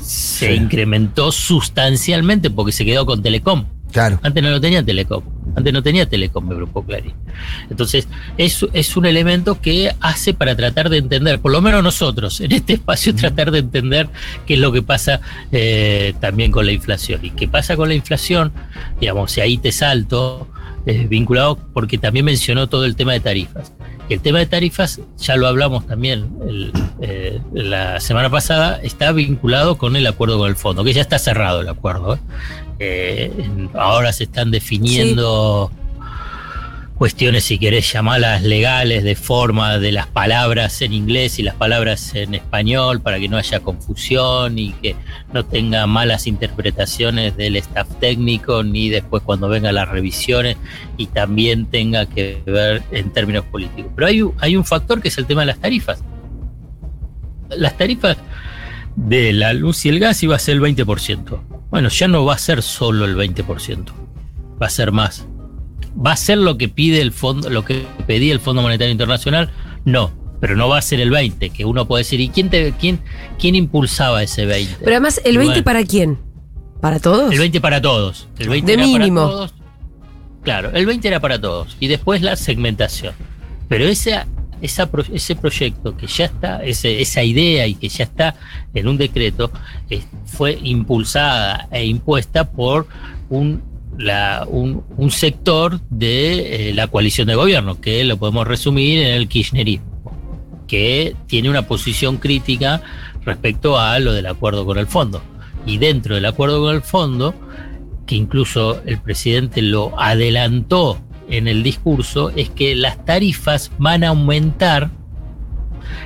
se 0.04 0.48
Sí. 0.48 0.54
incrementó 0.54 1.32
sustancialmente 1.32 2.50
porque 2.50 2.72
se 2.72 2.86
quedó 2.86 3.06
con 3.06 3.22
Telecom. 3.22 3.66
Claro. 3.92 4.20
Antes 4.24 4.44
no 4.44 4.50
lo 4.50 4.62
tenía 4.62 4.84
Telecom. 4.84 5.24
Antes 5.56 5.74
no 5.74 5.84
tenía 5.84 6.08
Telecom 6.08 6.50
el 6.52 6.58
Grupo 6.58 6.84
Clarín. 6.86 7.14
Entonces, 7.70 8.08
es, 8.38 8.66
es 8.74 8.98
un 8.98 9.06
elemento 9.06 9.60
que 9.60 9.94
hace 10.00 10.34
para 10.34 10.56
tratar 10.56 10.90
de 10.90 10.98
entender, 10.98 11.40
por 11.40 11.52
lo 11.52 11.62
menos 11.62 11.84
nosotros, 11.84 12.40
en 12.42 12.52
este 12.52 12.74
espacio, 12.74 13.14
tratar 13.16 13.52
de 13.52 13.60
entender 13.60 14.10
qué 14.46 14.56
es 14.56 14.60
lo 14.60 14.72
que 14.72 14.82
pasa 14.82 15.22
eh, 15.52 16.14
también 16.20 16.52
con 16.52 16.66
la 16.66 16.72
inflación. 16.72 17.20
Y 17.24 17.32
qué 17.32 17.48
pasa 17.48 17.76
con 17.76 17.90
la 17.90 17.96
inflación, 17.96 18.52
digamos, 19.00 19.32
si 19.32 19.42
ahí 19.42 19.58
te 19.58 19.72
salto, 19.72 20.48
eh, 20.86 21.06
vinculado, 21.08 21.60
porque 21.74 21.98
también 21.98 22.26
mencionó 22.26 22.68
todo 22.68 22.86
el 22.86 22.96
tema 22.96 23.14
de 23.14 23.20
tarifas. 23.20 23.72
Y 24.10 24.14
el 24.16 24.20
tema 24.20 24.40
de 24.40 24.48
tarifas, 24.48 25.00
ya 25.18 25.36
lo 25.36 25.48
hablamos 25.48 25.86
también 25.86 26.28
el, 26.48 26.74
eh, 27.02 27.40
la 27.54 28.00
semana 28.00 28.30
pasada, 28.30 28.80
está 28.82 29.12
vinculado 29.12 29.78
con 29.78 29.96
el 29.96 30.08
acuerdo 30.08 30.40
con 30.40 30.50
el 30.50 30.56
fondo, 30.56 30.84
que 30.84 30.92
ya 30.92 31.02
está 31.02 31.20
cerrado 31.20 31.62
el 31.62 31.70
acuerdo. 31.70 32.20
¿Eh? 32.82 33.32
Ahora 33.74 34.12
se 34.14 34.26
están 34.26 34.52
definiendo 34.52 35.72
cuestiones, 37.02 37.46
si 37.46 37.58
querés 37.58 37.92
llamarlas 37.92 38.44
legales, 38.44 39.04
de 39.04 39.16
forma 39.16 39.80
de 39.80 39.92
las 39.92 40.06
palabras 40.06 40.84
en 40.84 40.94
inglés 40.94 41.40
y 41.40 41.42
las 41.42 41.56
palabras 41.56 42.14
en 42.14 42.36
español, 42.36 43.02
para 43.02 43.20
que 43.20 43.28
no 43.28 43.38
haya 43.38 43.60
confusión 43.60 44.60
y 44.60 44.72
que 44.74 44.96
no 45.34 45.44
tenga 45.44 45.88
malas 45.88 46.28
interpretaciones 46.28 47.36
del 47.36 47.56
staff 47.56 47.88
técnico, 48.00 48.64
ni 48.64 48.90
después 48.90 49.24
cuando 49.24 49.50
vengan 49.50 49.74
las 49.74 49.90
revisiones 49.90 50.58
y 50.96 51.08
también 51.08 51.66
tenga 51.66 52.06
que 52.06 52.44
ver 52.46 52.84
en 52.92 53.10
términos 53.10 53.46
políticos. 53.46 53.92
Pero 53.96 54.08
hay, 54.08 54.22
hay 54.38 54.56
un 54.56 54.64
factor 54.64 55.02
que 55.02 55.08
es 55.08 55.18
el 55.18 55.26
tema 55.26 55.42
de 55.42 55.48
las 55.48 55.58
tarifas. 55.58 56.04
Las 57.50 57.76
tarifas 57.80 58.18
de 58.96 59.34
la 59.34 59.54
luz 59.54 59.88
y 59.88 59.90
el 59.90 60.00
gas 60.00 60.22
iba 60.22 60.36
a 60.36 60.40
ser 60.40 60.58
el 60.58 60.62
20%. 60.62 61.51
Bueno, 61.72 61.90
ya 61.90 62.08
no 62.08 62.26
va 62.26 62.36
a 62.36 62.38
ser 62.38 62.62
solo 62.62 63.06
el 63.06 63.16
20%, 63.16 63.86
va 64.62 64.68
a 64.68 64.70
ser 64.70 64.92
más. 64.92 65.26
¿Va 65.94 66.12
a 66.12 66.18
ser 66.18 66.38
lo 66.38 66.58
que 66.58 66.70
pide 66.70 67.02
el 67.02 67.12
fondo, 67.12 67.50
lo 67.50 67.66
que 67.66 67.86
pedía 68.06 68.34
el 68.34 68.40
Fondo 68.40 68.62
Monetario 68.62 68.92
Internacional? 68.92 69.50
No, 69.84 70.12
pero 70.40 70.56
no 70.56 70.70
va 70.70 70.78
a 70.78 70.82
ser 70.82 71.00
el 71.00 71.10
20, 71.10 71.50
que 71.50 71.66
uno 71.66 71.88
puede 71.88 72.02
decir, 72.02 72.20
¿y 72.20 72.30
quién 72.30 72.50
te, 72.50 72.74
quién, 72.74 73.02
quién 73.40 73.56
impulsaba 73.56 74.22
ese 74.22 74.46
20? 74.46 74.78
Pero 74.80 74.92
además, 74.92 75.22
¿el 75.24 75.36
Y 75.36 75.38
20 75.38 75.52
bueno, 75.54 75.64
para 75.64 75.84
quién? 75.84 76.20
¿Para 76.82 77.00
todos? 77.00 77.32
El 77.32 77.40
20 77.40 77.62
para 77.62 77.82
todos. 77.82 78.28
El 78.40 78.50
20 78.50 78.68
De 78.68 78.74
era 78.74 78.86
mínimo. 78.86 79.22
para 79.22 79.32
todos. 79.32 79.54
Claro, 80.44 80.72
el 80.74 80.86
20 80.86 81.08
era 81.08 81.20
para 81.20 81.40
todos. 81.40 81.78
Y 81.80 81.88
después 81.88 82.22
la 82.22 82.36
segmentación. 82.36 83.14
Pero 83.70 83.86
ese, 83.86 84.20
ese 84.62 85.36
proyecto 85.36 85.98
que 85.98 86.08
ya 86.08 86.26
está, 86.26 86.64
esa 86.64 87.24
idea 87.24 87.68
y 87.68 87.76
que 87.76 87.90
ya 87.90 88.04
está 88.04 88.36
en 88.74 88.88
un 88.88 88.98
decreto, 88.98 89.52
eh, 89.90 90.02
fue 90.26 90.58
impulsada 90.64 91.68
e 91.72 91.86
impuesta 91.86 92.50
por 92.50 92.88
un, 93.30 93.64
un 94.98 95.12
sector 95.12 95.80
de 95.90 96.70
eh, 96.70 96.74
la 96.74 96.88
coalición 96.88 97.28
de 97.28 97.36
gobierno, 97.36 97.82
que 97.82 98.04
lo 98.04 98.18
podemos 98.18 98.48
resumir 98.48 99.00
en 99.00 99.14
el 99.16 99.28
kirchnerismo, 99.28 99.86
que 100.68 101.16
tiene 101.28 101.50
una 101.50 101.64
posición 101.64 102.18
crítica 102.18 102.82
respecto 103.26 103.80
a 103.80 104.00
lo 104.00 104.14
del 104.14 104.28
acuerdo 104.28 104.66
con 104.66 104.78
el 104.78 104.88
fondo. 104.88 105.22
Y 105.66 105.78
dentro 105.78 106.16
del 106.16 106.26
acuerdo 106.26 106.62
con 106.62 106.76
el 106.76 106.82
fondo, 106.82 107.36
que 108.06 108.16
incluso 108.16 108.82
el 108.86 109.00
presidente 109.00 109.62
lo 109.62 110.00
adelantó 110.00 111.00
en 111.32 111.48
el 111.48 111.64
discurso, 111.64 112.30
es 112.30 112.50
que 112.50 112.76
las 112.76 113.04
tarifas 113.06 113.72
van 113.80 114.04
a 114.04 114.10
aumentar 114.10 114.92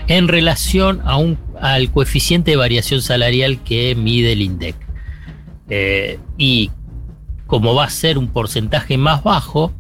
en 0.08 0.27
relación 0.27 1.01
a 1.03 1.17
un, 1.17 1.38
al 1.60 1.91
coeficiente 1.91 2.51
de 2.51 2.58
variación 2.58 3.01
salarial 3.01 3.62
que 3.63 3.96
mide 3.96 4.32
el 4.32 4.41
INDEC. 4.41 4.75
Eh, 5.70 6.20
y 6.38 6.72
como 7.48 7.75
va 7.75 7.86
a 7.86 7.89
ser 7.89 8.17
un 8.17 8.29
porcentaje 8.29 8.98
más 8.98 9.24
bajo, 9.24 9.74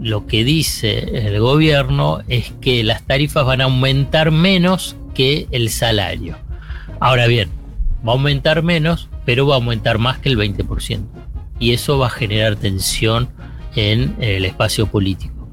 lo 0.00 0.26
que 0.26 0.44
dice 0.44 1.26
el 1.28 1.40
gobierno 1.40 2.20
es 2.28 2.52
que 2.60 2.82
las 2.84 3.06
tarifas 3.06 3.46
van 3.46 3.60
a 3.60 3.64
aumentar 3.64 4.30
menos 4.30 4.96
que 5.14 5.46
el 5.50 5.70
salario. 5.70 6.36
Ahora 7.00 7.26
bien, 7.26 7.48
va 8.06 8.12
a 8.12 8.16
aumentar 8.16 8.62
menos, 8.62 9.08
pero 9.24 9.46
va 9.46 9.54
a 9.54 9.58
aumentar 9.58 9.98
más 9.98 10.18
que 10.18 10.28
el 10.28 10.36
20%. 10.36 11.04
Y 11.58 11.72
eso 11.72 11.98
va 11.98 12.08
a 12.08 12.10
generar 12.10 12.56
tensión 12.56 13.28
en 13.76 14.16
el 14.20 14.44
espacio 14.44 14.86
político. 14.86 15.48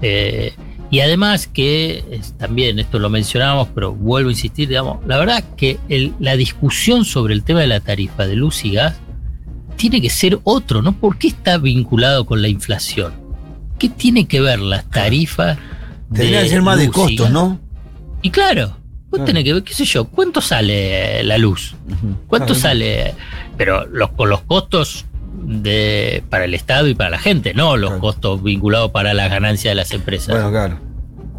Eh, 0.00 0.54
y 0.90 1.00
además 1.00 1.46
que 1.46 2.02
es- 2.10 2.32
también 2.38 2.78
esto 2.78 2.98
lo 2.98 3.10
mencionamos, 3.10 3.68
pero 3.74 3.92
vuelvo 3.92 4.28
a 4.30 4.32
insistir, 4.32 4.68
digamos, 4.68 5.06
la 5.06 5.18
verdad 5.18 5.44
que 5.56 5.78
el- 5.88 6.14
la 6.18 6.36
discusión 6.36 7.04
sobre 7.04 7.34
el 7.34 7.42
tema 7.44 7.60
de 7.60 7.66
la 7.66 7.80
tarifa 7.80 8.26
de 8.26 8.36
luz 8.36 8.64
y 8.64 8.72
gas 8.72 8.96
tiene 9.76 10.00
que 10.00 10.10
ser 10.10 10.38
otro, 10.44 10.82
¿no? 10.82 10.92
¿Por 10.92 11.18
qué 11.18 11.28
está 11.28 11.58
vinculado 11.58 12.24
con 12.26 12.42
la 12.42 12.48
inflación? 12.48 13.12
¿Qué 13.78 13.88
tiene 13.88 14.26
que 14.26 14.40
ver 14.40 14.58
las 14.60 14.84
tarifas? 14.90 15.58
Tendría 16.12 16.42
que 16.42 16.48
ser 16.48 16.62
más 16.62 16.78
de 16.78 16.84
y 16.84 16.88
costos? 16.88 17.30
¿no? 17.30 17.58
Y 18.22 18.30
claro, 18.30 18.66
vos 18.68 18.76
Claro. 19.10 19.24
tenés 19.26 19.44
que 19.44 19.52
ver, 19.54 19.62
qué 19.62 19.72
sé 19.74 19.84
yo, 19.84 20.04
¿cuánto 20.06 20.40
sale 20.40 21.22
la 21.24 21.38
luz? 21.38 21.74
¿Cuánto 22.26 22.46
Claro. 22.54 22.60
sale? 22.60 23.14
Pero 23.56 23.86
los, 23.86 24.10
con 24.10 24.28
los 24.28 24.40
costos 24.42 25.04
de, 25.32 26.22
para 26.28 26.44
el 26.44 26.54
Estado 26.54 26.88
y 26.88 26.94
para 26.94 27.10
la 27.10 27.18
gente, 27.18 27.54
no 27.54 27.76
los 27.76 27.90
Claro. 27.90 28.00
costos 28.00 28.42
vinculados 28.42 28.90
para 28.90 29.14
las 29.14 29.30
ganancias 29.30 29.70
de 29.72 29.74
las 29.76 29.92
empresas. 29.92 30.28
Bueno, 30.28 30.50
claro. 30.50 30.78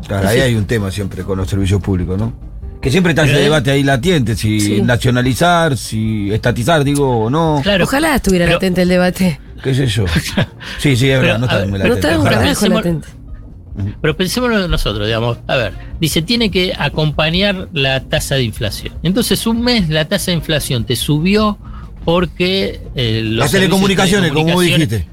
Claro, 0.08 0.28
ahí 0.28 0.38
Sí. 0.38 0.42
hay 0.44 0.56
un 0.56 0.66
tema 0.66 0.92
siempre 0.92 1.24
con 1.24 1.38
los 1.38 1.48
servicios 1.50 1.82
públicos, 1.82 2.18
¿no? 2.18 2.34
Que 2.82 2.90
siempre 2.90 3.12
está 3.12 3.24
ese 3.26 3.40
eh, 3.40 3.44
debate 3.44 3.70
ahí 3.72 3.84
latiente, 3.84 4.36
si 4.36 4.60
Sí. 4.60 4.82
nacionalizar, 4.82 5.78
si 5.78 6.32
estatizar, 6.32 6.84
digo, 6.84 7.26
o 7.26 7.30
no. 7.30 7.60
claro. 7.62 7.84
Ojalá 7.84 8.16
estuviera 8.16 8.46
Pero- 8.46 8.56
latente 8.58 8.82
el 8.82 8.90
debate. 8.90 9.40
¿Qué 9.64 9.76
sé 9.76 9.86
yo? 9.86 10.06
Sí, 10.80 10.96
sí, 10.96 11.10
es 11.10 11.20
verdad, 11.22 11.36
Pero, 11.36 11.38
no 11.38 11.46
está 11.46 11.58
ver, 11.58 11.68
muy 11.68 11.80
No 11.80 11.86
latente. 11.86 12.08
está 12.08 12.24
carajo 12.24 12.44
pensemos- 12.46 12.76
latente. 12.84 13.08
Pero 14.02 14.18
pensémoslo 14.18 14.68
nosotros, 14.68 15.06
digamos, 15.08 15.38
a 15.48 15.56
ver, 15.56 15.74
dice, 16.00 16.22
tiene 16.22 16.52
que 16.52 16.74
acompañar 16.78 17.70
la 17.72 18.02
tasa 18.02 18.36
de 18.36 18.44
inflación. 18.44 18.94
Entonces, 19.02 19.48
un 19.48 19.62
mes 19.62 19.88
la 19.90 20.06
tasa 20.06 20.32
de 20.32 20.38
inflación 20.38 20.84
te 20.84 20.96
subió 20.98 21.58
porque... 22.06 22.82
eh, 22.96 23.22
Las 23.26 23.52
telecomunicaciones, 23.52 24.32
como 24.32 24.54
vos 24.54 24.64
dijiste. 24.64 25.08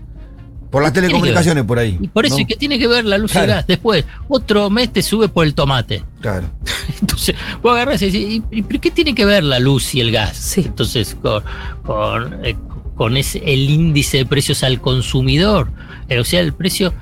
Por 0.71 0.83
las 0.83 0.93
telecomunicaciones, 0.93 1.65
por 1.65 1.79
ahí. 1.79 1.97
Y 1.99 2.09
por 2.09 2.27
eso, 2.27 2.35
¿no? 2.37 2.43
¿y 2.43 2.45
qué 2.45 2.55
tiene 2.55 2.79
que 2.79 2.87
ver 2.87 3.07
la 3.07 3.17
luz 3.17 3.35
y 3.35 3.39
el 3.39 3.45
Claro. 3.47 3.59
gas? 3.61 3.67
Después, 3.67 4.05
otro 4.29 4.69
mes 4.69 4.93
te 4.93 5.03
sube 5.03 5.29
por 5.31 5.47
el 5.47 5.55
tomate. 5.55 6.05
Claro. 6.21 6.51
Entonces, 7.01 7.35
vos 7.63 7.73
agarrás 7.73 8.03
y 8.03 8.11
decís, 8.11 8.43
¿y, 8.51 8.59
y 8.59 8.63
por 8.63 8.79
qué 8.79 8.91
tiene 8.91 9.15
que 9.15 9.25
ver 9.25 9.45
la 9.45 9.59
luz 9.61 9.95
y 9.95 10.01
el 10.03 10.13
gas? 10.13 10.37
Sí. 10.37 10.63
Entonces, 10.67 11.17
con, 11.23 11.43
con, 11.85 12.45
eh, 12.45 12.55
con 12.97 13.17
ese, 13.17 13.39
el 13.47 13.71
índice 13.71 14.19
de 14.19 14.27
precios 14.27 14.63
al 14.63 14.79
consumidor, 14.79 15.71
eh, 16.11 16.19
o 16.21 16.25
sea, 16.25 16.41
el 16.41 16.53
precio, 16.53 16.93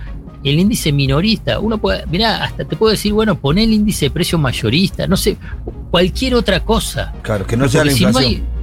el 0.45 0.61
índice 0.61 0.93
minorista. 0.93 1.59
Uno 1.59 1.79
puede, 1.79 2.07
mirá, 2.07 2.45
hasta 2.45 2.65
te 2.65 2.77
puedo 2.77 2.93
decir, 2.93 3.13
bueno, 3.15 3.37
poné 3.37 3.65
el 3.65 3.73
índice 3.73 4.05
de 4.07 4.11
precio 4.13 4.39
mayorista, 4.39 5.09
no 5.09 5.17
sé, 5.17 5.39
cualquier 5.91 6.37
otra 6.37 6.61
cosa. 6.61 7.13
Claro, 7.23 7.45
que 7.45 7.57
no 7.57 7.69
sea 7.69 7.85
la 7.85 7.91
si 7.91 8.05
no 8.05 8.11
inflación. 8.11 8.33
hay- 8.33 8.56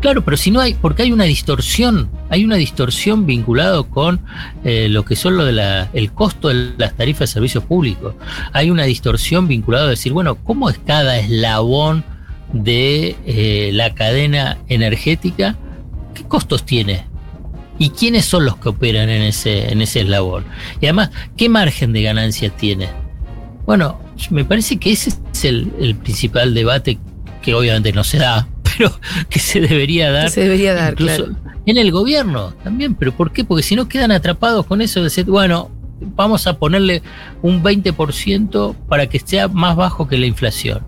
claro, 0.00 0.24
pero 0.24 0.36
si 0.36 0.50
no 0.50 0.60
hay, 0.60 0.74
porque 0.74 1.02
hay 1.02 1.12
una 1.12 1.24
distorsión, 1.24 2.10
hay 2.28 2.44
una 2.44 2.56
distorsión 2.56 3.26
vinculado 3.26 3.88
con 3.88 4.20
eh, 4.64 4.88
lo 4.88 5.04
que 5.04 5.16
son 5.16 5.36
lo 5.36 5.44
de 5.44 5.52
la, 5.52 5.90
el 5.92 6.12
costo 6.12 6.48
de 6.48 6.72
las 6.76 6.96
tarifas 6.96 7.20
de 7.20 7.26
servicios 7.28 7.64
públicos. 7.64 8.14
Hay 8.52 8.70
una 8.70 8.84
distorsión 8.84 9.46
vinculada 9.48 9.86
a 9.86 9.90
decir, 9.90 10.12
bueno, 10.12 10.36
¿cómo 10.36 10.70
es 10.70 10.78
cada 10.78 11.18
eslabón 11.18 12.04
de 12.52 13.16
eh, 13.26 13.70
la 13.72 13.94
cadena 13.94 14.58
energética? 14.68 15.56
¿Qué 16.14 16.24
costos 16.24 16.64
tiene? 16.64 17.04
¿Y 17.78 17.90
quiénes 17.90 18.24
son 18.24 18.44
los 18.44 18.56
que 18.56 18.70
operan 18.70 19.08
en 19.08 19.22
ese, 19.22 19.72
en 19.72 19.80
ese 19.80 20.00
eslabón? 20.00 20.44
Y 20.80 20.86
además, 20.86 21.10
¿qué 21.36 21.48
margen 21.48 21.92
de 21.92 22.02
ganancia 22.02 22.50
tiene? 22.50 22.88
Bueno, 23.64 24.00
me 24.30 24.44
parece 24.44 24.78
que 24.78 24.92
ese 24.92 25.10
es 25.32 25.44
el, 25.44 25.72
el 25.80 25.94
principal 25.94 26.52
debate 26.52 26.98
que 27.40 27.54
obviamente 27.54 27.92
no 27.92 28.04
se 28.04 28.18
da, 28.18 28.48
pero 28.80 28.98
que 29.28 29.38
se 29.38 29.60
debería 29.60 30.10
dar. 30.10 30.30
Se 30.30 30.40
debería 30.40 30.74
dar, 30.74 30.92
incluso 30.92 31.26
claro. 31.26 31.52
En 31.66 31.76
el 31.76 31.92
gobierno 31.92 32.54
también, 32.64 32.94
pero 32.94 33.12
¿por 33.12 33.30
qué? 33.32 33.44
Porque 33.44 33.62
si 33.62 33.76
no 33.76 33.88
quedan 33.88 34.10
atrapados 34.10 34.64
con 34.64 34.80
eso 34.80 35.00
de 35.00 35.04
decir, 35.04 35.26
bueno, 35.26 35.70
vamos 36.00 36.46
a 36.46 36.58
ponerle 36.58 37.02
un 37.42 37.62
20% 37.62 38.74
para 38.88 39.06
que 39.06 39.18
sea 39.18 39.48
más 39.48 39.76
bajo 39.76 40.08
que 40.08 40.16
la 40.16 40.26
inflación. 40.26 40.80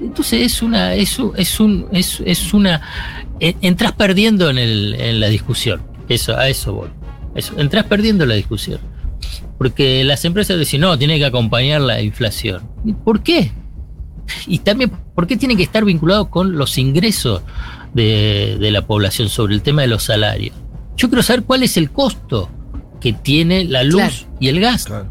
Entonces 0.00 0.42
es 0.42 0.62
una, 0.62 0.94
es, 0.94 1.18
es 1.36 1.60
un, 1.60 1.86
es, 1.92 2.20
es 2.24 2.52
una, 2.52 2.80
entras 3.38 3.92
perdiendo 3.92 4.50
en, 4.50 4.58
el, 4.58 4.96
en 4.98 5.20
la 5.20 5.28
discusión. 5.28 5.82
Eso, 6.08 6.36
a 6.36 6.48
eso 6.48 6.72
voy. 6.72 6.88
Eso, 7.36 7.54
entras 7.60 7.84
perdiendo 7.84 8.24
en 8.24 8.30
la 8.30 8.34
discusión. 8.34 8.80
Porque 9.58 10.02
las 10.02 10.24
empresas 10.24 10.58
dicen, 10.58 10.80
no, 10.80 10.98
tiene 10.98 11.18
que 11.18 11.26
acompañar 11.26 11.80
la 11.82 12.02
inflación. 12.02 12.62
¿Y 12.84 12.92
¿Por 12.94 13.22
qué? 13.22 13.52
Y 14.46 14.58
también, 14.60 14.90
¿por 15.14 15.26
qué 15.26 15.36
tiene 15.36 15.56
que 15.56 15.62
estar 15.62 15.84
vinculado 15.84 16.30
con 16.30 16.56
los 16.58 16.76
ingresos 16.78 17.42
de, 17.94 18.56
de 18.60 18.70
la 18.70 18.86
población 18.86 19.28
sobre 19.28 19.54
el 19.54 19.62
tema 19.62 19.82
de 19.82 19.88
los 19.88 20.04
salarios? 20.04 20.54
Yo 20.96 21.08
quiero 21.08 21.22
saber 21.22 21.44
cuál 21.44 21.62
es 21.62 21.76
el 21.76 21.90
costo 21.90 22.50
que 23.00 23.12
tiene 23.12 23.64
la 23.64 23.84
luz 23.84 23.94
Claro. 24.02 24.36
y 24.40 24.48
el 24.48 24.60
gas. 24.60 24.84
Claro. 24.84 25.08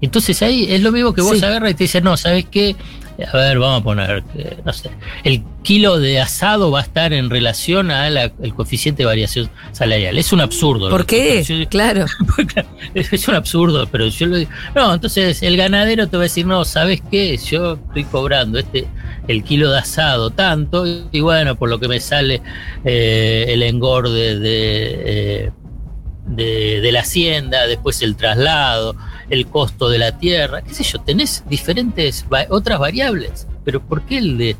Entonces 0.00 0.40
ahí 0.42 0.66
es 0.68 0.80
lo 0.82 0.92
mismo 0.92 1.12
que 1.12 1.20
vos 1.22 1.38
Sí. 1.38 1.44
agarras 1.44 1.72
y 1.72 1.74
te 1.74 1.84
dices, 1.84 2.02
no, 2.02 2.16
¿sabes 2.16 2.46
qué? 2.50 2.76
A 3.32 3.36
ver, 3.36 3.58
vamos 3.58 3.80
a 3.80 3.84
poner, 3.84 4.22
que, 4.32 4.58
no 4.64 4.72
sé, 4.72 4.90
el 5.24 5.42
kilo 5.64 5.98
de 5.98 6.20
asado 6.20 6.70
va 6.70 6.78
a 6.78 6.82
estar 6.82 7.12
en 7.12 7.30
relación 7.30 7.90
al 7.90 8.32
coeficiente 8.54 9.02
de 9.02 9.06
variación 9.06 9.50
salarial. 9.72 10.16
Es 10.18 10.32
un 10.32 10.40
absurdo. 10.40 10.88
¿Por 10.88 11.04
qué? 11.04 11.42
Yo- 11.42 11.68
Claro. 11.68 12.06
es 12.94 13.12
es 13.12 13.26
un 13.26 13.34
absurdo, 13.34 13.88
pero 13.90 14.06
yo 14.06 14.26
lo 14.26 14.36
digo. 14.36 14.50
No, 14.74 14.94
entonces 14.94 15.42
el 15.42 15.56
ganadero 15.56 16.06
te 16.06 16.16
va 16.16 16.22
a 16.22 16.26
decir, 16.30 16.46
no, 16.46 16.64
¿sabes 16.64 17.02
qué? 17.10 17.36
Yo 17.38 17.74
estoy 17.74 18.04
cobrando 18.04 18.58
este 18.60 18.86
el 19.26 19.42
kilo 19.42 19.70
de 19.72 19.78
asado 19.80 20.30
tanto, 20.30 20.84
y 20.86 21.20
bueno, 21.20 21.56
por 21.56 21.68
lo 21.68 21.78
que 21.80 21.88
me 21.88 22.00
sale 22.00 22.40
eh, 22.84 23.46
el 23.48 23.62
engorde 23.62 24.38
de, 24.38 25.02
eh, 25.04 25.50
de, 26.28 26.80
de 26.80 26.92
la 26.92 27.00
hacienda, 27.00 27.66
después 27.66 28.00
el 28.00 28.16
traslado, 28.16 28.96
el 29.30 29.46
costo 29.46 29.88
de 29.88 29.98
la 29.98 30.18
tierra, 30.18 30.62
qué 30.62 30.74
sé 30.74 30.84
yo, 30.84 31.00
tenés 31.00 31.44
diferentes 31.48 32.26
otras 32.48 32.78
variables, 32.78 33.46
pero 33.64 33.82
¿por 33.82 34.02
qué 34.02 34.18
el 34.18 34.38
de, 34.38 34.56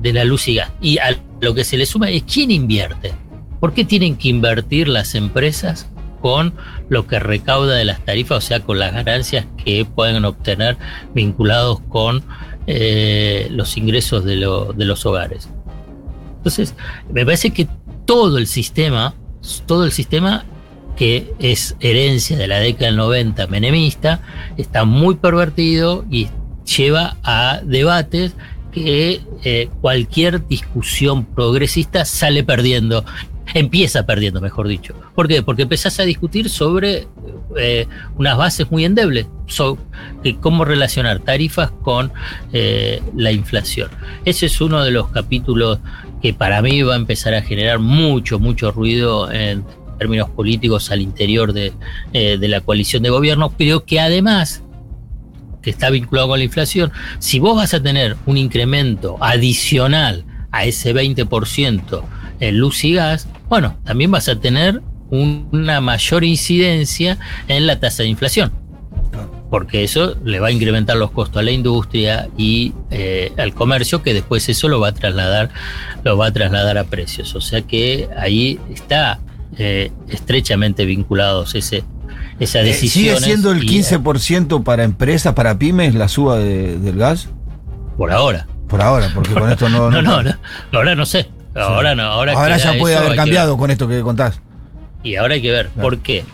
de 0.00 0.12
la 0.12 0.24
luz 0.24 0.48
y 0.48 0.56
gas? 0.56 0.70
Y 0.80 0.98
a 0.98 1.16
lo 1.40 1.54
que 1.54 1.64
se 1.64 1.76
le 1.76 1.86
suma 1.86 2.10
es 2.10 2.22
quién 2.24 2.50
invierte. 2.50 3.12
¿Por 3.60 3.72
qué 3.72 3.84
tienen 3.84 4.16
que 4.16 4.28
invertir 4.28 4.88
las 4.88 5.14
empresas 5.14 5.88
con 6.20 6.54
lo 6.88 7.06
que 7.06 7.18
recauda 7.18 7.74
de 7.74 7.84
las 7.84 8.04
tarifas, 8.04 8.38
o 8.38 8.46
sea, 8.46 8.60
con 8.60 8.78
las 8.78 8.92
ganancias 8.92 9.46
que 9.64 9.84
pueden 9.84 10.24
obtener 10.24 10.76
vinculados 11.14 11.80
con 11.88 12.22
eh, 12.66 13.48
los 13.50 13.76
ingresos 13.76 14.24
de, 14.24 14.36
de 14.36 14.84
los 14.84 15.06
hogares? 15.06 15.48
Entonces, 16.36 16.74
me 17.10 17.24
parece 17.24 17.52
que 17.52 17.66
todo 18.04 18.36
el 18.36 18.46
sistema, 18.46 19.14
todo 19.66 19.84
el 19.84 19.92
sistema 19.92 20.44
que 20.96 21.32
es 21.38 21.76
herencia 21.80 22.36
de 22.36 22.46
la 22.46 22.58
década 22.60 22.86
del 22.86 22.96
90 22.96 23.46
menemista, 23.48 24.20
está 24.56 24.84
muy 24.84 25.16
pervertido 25.16 26.04
y 26.10 26.28
lleva 26.76 27.16
a 27.22 27.60
debates 27.64 28.34
que 28.72 29.20
eh, 29.44 29.68
cualquier 29.80 30.46
discusión 30.46 31.24
progresista 31.24 32.04
sale 32.04 32.42
perdiendo, 32.42 33.04
empieza 33.54 34.04
perdiendo, 34.06 34.40
mejor 34.40 34.66
dicho. 34.66 34.94
¿Por 35.14 35.28
qué? 35.28 35.42
Porque 35.42 35.62
empezás 35.62 36.00
a 36.00 36.04
discutir 36.04 36.48
sobre 36.48 37.06
eh, 37.56 37.86
unas 38.16 38.36
bases 38.36 38.70
muy 38.70 38.84
endebles, 38.84 39.26
so- 39.46 39.78
que 40.22 40.36
cómo 40.38 40.64
relacionar 40.64 41.20
tarifas 41.20 41.70
con 41.82 42.10
eh, 42.52 43.00
la 43.16 43.30
inflación. 43.30 43.90
Ese 44.24 44.46
es 44.46 44.60
uno 44.60 44.82
de 44.82 44.90
los 44.90 45.08
capítulos 45.08 45.78
que 46.22 46.32
para 46.34 46.62
mí 46.62 46.82
va 46.82 46.94
a 46.94 46.96
empezar 46.96 47.34
a 47.34 47.42
generar 47.42 47.78
mucho, 47.78 48.38
mucho 48.40 48.72
ruido 48.72 49.30
en 49.30 49.64
términos 49.98 50.30
políticos 50.30 50.90
al 50.90 51.00
interior 51.00 51.52
de, 51.52 51.72
eh, 52.12 52.38
de 52.38 52.48
la 52.48 52.60
coalición 52.60 53.02
de 53.02 53.10
gobierno, 53.10 53.52
pero 53.56 53.84
que 53.84 54.00
además 54.00 54.62
que 55.62 55.70
está 55.70 55.88
vinculado 55.90 56.28
con 56.28 56.38
la 56.38 56.44
inflación, 56.44 56.92
si 57.18 57.38
vos 57.38 57.56
vas 57.56 57.72
a 57.72 57.82
tener 57.82 58.16
un 58.26 58.36
incremento 58.36 59.16
adicional 59.20 60.24
a 60.52 60.66
ese 60.66 60.92
20% 60.92 62.04
en 62.40 62.58
luz 62.58 62.84
y 62.84 62.92
gas, 62.94 63.26
bueno, 63.48 63.78
también 63.84 64.10
vas 64.10 64.28
a 64.28 64.38
tener 64.38 64.82
un- 65.10 65.48
una 65.52 65.80
mayor 65.80 66.22
incidencia 66.24 67.18
en 67.48 67.66
la 67.66 67.80
tasa 67.80 68.02
de 68.02 68.10
inflación. 68.10 68.52
Porque 69.50 69.84
eso 69.84 70.16
le 70.24 70.40
va 70.40 70.48
a 70.48 70.52
incrementar 70.52 70.96
los 70.96 71.12
costos 71.12 71.38
a 71.38 71.42
la 71.42 71.52
industria 71.52 72.28
y 72.36 72.72
eh, 72.90 73.32
al 73.38 73.54
comercio, 73.54 74.02
que 74.02 74.12
después 74.12 74.48
eso 74.48 74.68
lo 74.68 74.80
va 74.80 74.88
a 74.88 74.92
trasladar, 74.94 75.50
lo 76.02 76.16
va 76.18 76.26
a 76.26 76.32
trasladar 76.32 76.76
a 76.76 76.84
precios. 76.84 77.34
O 77.36 77.40
sea 77.40 77.62
que 77.62 78.08
ahí 78.18 78.58
está 78.74 79.20
eh, 79.58 79.92
estrechamente 80.08 80.84
vinculados 80.84 81.54
ese, 81.54 81.84
esa 82.40 82.60
Eh, 82.60 82.64
decisión. 82.64 83.16
¿Sigue 83.16 83.20
siendo 83.26 83.52
el 83.52 83.62
15% 83.62 84.62
para 84.64 84.84
empresas, 84.84 85.34
para 85.34 85.58
pymes, 85.58 85.94
la 85.94 86.08
suba 86.08 86.38
de- 86.38 86.78
del 86.78 86.96
gas? 86.96 87.28
Por 87.96 88.10
ahora. 88.12 88.46
Por 88.68 88.82
ahora, 88.82 89.10
porque 89.14 89.34
con 89.34 89.50
esto 89.50 89.68
no. 89.68 89.90
No, 89.90 90.02
no, 90.02 90.22
no, 90.22 90.32
ahora 90.72 90.94
no 90.94 91.06
sé. 91.06 91.28
Ahora 91.54 91.94
no, 91.94 92.02
ahora, 92.02 92.56
ya 92.56 92.74
puede 92.78 92.94
eso, 92.96 93.04
haber 93.04 93.16
cambiado 93.16 93.56
con 93.56 93.70
esto 93.70 93.86
que 93.86 94.00
contás. 94.00 94.40
Y 95.04 95.16
ahora 95.16 95.34
hay 95.34 95.42
que 95.42 95.50
ver. 95.52 95.68
¿Por 95.68 95.98
qué? 95.98 96.24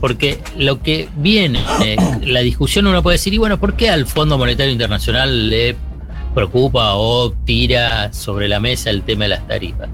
Porque 0.00 0.40
lo 0.58 0.82
que 0.82 1.08
viene, 1.16 1.60
eh, 1.82 1.96
la 2.22 2.40
discusión 2.40 2.86
uno 2.86 3.02
puede 3.02 3.14
decir, 3.14 3.32
y 3.32 3.38
bueno, 3.38 3.58
¿por 3.58 3.74
qué 3.74 3.88
al 3.88 4.04
Fondo 4.06 4.36
Monetario 4.36 4.72
Internacional 4.72 5.48
le 5.48 5.76
preocupa 6.34 6.94
o 6.94 7.32
tira 7.32 8.12
sobre 8.12 8.48
la 8.48 8.60
mesa 8.60 8.90
el 8.90 9.02
tema 9.02 9.24
de 9.24 9.28
las 9.30 9.46
tarifas? 9.46 9.88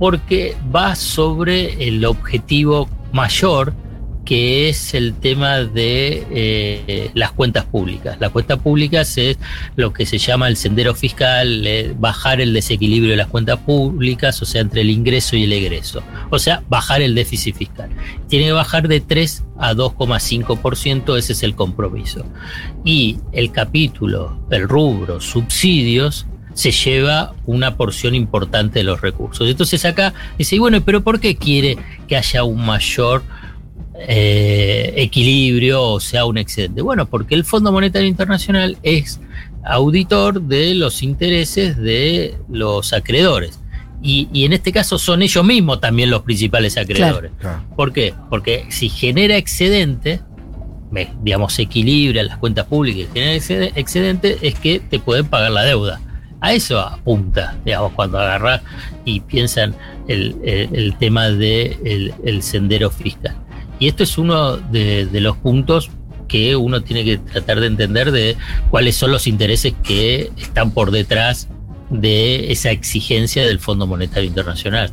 Porque 0.00 0.56
va 0.74 0.96
sobre 0.96 1.86
el 1.86 2.04
objetivo 2.04 2.88
mayor 3.12 3.72
que 4.30 4.68
es 4.68 4.94
el 4.94 5.14
tema 5.14 5.58
de 5.58 6.24
eh, 6.30 7.10
las 7.14 7.32
cuentas 7.32 7.64
públicas. 7.64 8.16
Las 8.20 8.30
cuentas 8.30 8.60
públicas 8.60 9.18
es 9.18 9.38
lo 9.74 9.92
que 9.92 10.06
se 10.06 10.18
llama 10.18 10.46
el 10.46 10.56
sendero 10.56 10.94
fiscal, 10.94 11.66
bajar 11.98 12.40
el 12.40 12.52
desequilibrio 12.52 13.10
de 13.10 13.16
las 13.16 13.26
cuentas 13.26 13.58
públicas, 13.58 14.40
o 14.40 14.44
sea, 14.44 14.60
entre 14.60 14.82
el 14.82 14.90
ingreso 14.90 15.34
y 15.34 15.42
el 15.42 15.52
egreso. 15.52 16.04
O 16.30 16.38
sea, 16.38 16.62
bajar 16.68 17.02
el 17.02 17.16
déficit 17.16 17.56
fiscal. 17.56 17.90
Tiene 18.28 18.46
que 18.46 18.52
bajar 18.52 18.86
de 18.86 19.00
3 19.00 19.44
a 19.58 19.74
2,5%, 19.74 21.18
ese 21.18 21.32
es 21.32 21.42
el 21.42 21.56
compromiso. 21.56 22.24
Y 22.84 23.18
el 23.32 23.50
capítulo, 23.50 24.46
el 24.52 24.68
rubro, 24.68 25.20
subsidios, 25.20 26.26
se 26.54 26.70
lleva 26.72 27.32
una 27.46 27.76
porción 27.76 28.14
importante 28.14 28.80
de 28.80 28.84
los 28.84 29.00
recursos. 29.00 29.48
Entonces 29.48 29.84
acá 29.84 30.12
dice, 30.38 30.56
y 30.56 30.58
bueno, 30.58 30.80
pero 30.84 31.02
¿por 31.02 31.20
qué 31.20 31.36
quiere 31.36 31.76
que 32.08 32.16
haya 32.16 32.42
un 32.44 32.64
mayor 32.64 33.22
eh, 34.06 34.92
equilibrio 34.96 35.82
o 35.82 36.00
sea 36.00 36.24
un 36.24 36.38
excedente? 36.38 36.82
Bueno, 36.82 37.06
porque 37.06 37.34
el 37.34 37.44
Fondo 37.44 37.72
Monetario 37.72 38.08
Internacional 38.08 38.76
es 38.82 39.20
auditor 39.64 40.42
de 40.42 40.74
los 40.74 41.02
intereses 41.02 41.76
de 41.76 42.36
los 42.48 42.92
acreedores. 42.92 43.58
Y, 44.02 44.28
y 44.32 44.46
en 44.46 44.54
este 44.54 44.72
caso 44.72 44.98
son 44.98 45.20
ellos 45.20 45.44
mismos 45.44 45.80
también 45.80 46.08
los 46.08 46.22
principales 46.22 46.78
acreedores. 46.78 47.32
Claro. 47.38 47.62
¿Por 47.76 47.92
qué? 47.92 48.14
Porque 48.30 48.64
si 48.70 48.88
genera 48.88 49.36
excedente, 49.36 50.20
me- 50.90 51.12
digamos, 51.22 51.58
equilibra 51.58 52.22
las 52.22 52.38
cuentas 52.38 52.64
públicas 52.66 53.02
y 53.02 53.12
genera 53.12 53.34
excede- 53.34 53.72
excedente, 53.76 54.38
es 54.40 54.54
que 54.54 54.80
te 54.80 54.98
pueden 54.98 55.26
pagar 55.26 55.50
la 55.52 55.64
deuda. 55.64 56.00
A 56.40 56.52
eso 56.54 56.78
apunta, 56.80 57.56
digamos, 57.64 57.92
cuando 57.92 58.18
agarras 58.18 58.62
y 59.04 59.20
piensan 59.20 59.74
el, 60.08 60.36
el- 60.44 60.96
tema 60.98 61.28
del 61.28 61.38
de 61.38 62.14
el 62.24 62.42
sendero 62.42 62.90
fiscal. 62.90 63.36
Y 63.78 63.88
esto 63.88 64.02
es 64.02 64.16
uno 64.18 64.56
de, 64.56 65.06
de 65.06 65.20
los 65.20 65.36
puntos 65.36 65.90
que 66.28 66.54
uno 66.56 66.82
tiene 66.82 67.04
que 67.04 67.18
tratar 67.18 67.60
de 67.60 67.66
entender 67.66 68.12
de 68.12 68.36
cuáles 68.70 68.96
son 68.96 69.10
los 69.10 69.26
intereses 69.26 69.74
que 69.82 70.30
están 70.38 70.70
por 70.70 70.90
detrás 70.92 71.48
de 71.90 72.52
esa 72.52 72.70
exigencia 72.70 73.44
del 73.44 73.58
Fondo 73.58 73.86
Monetario 73.86 74.28
Internacional. 74.28 74.92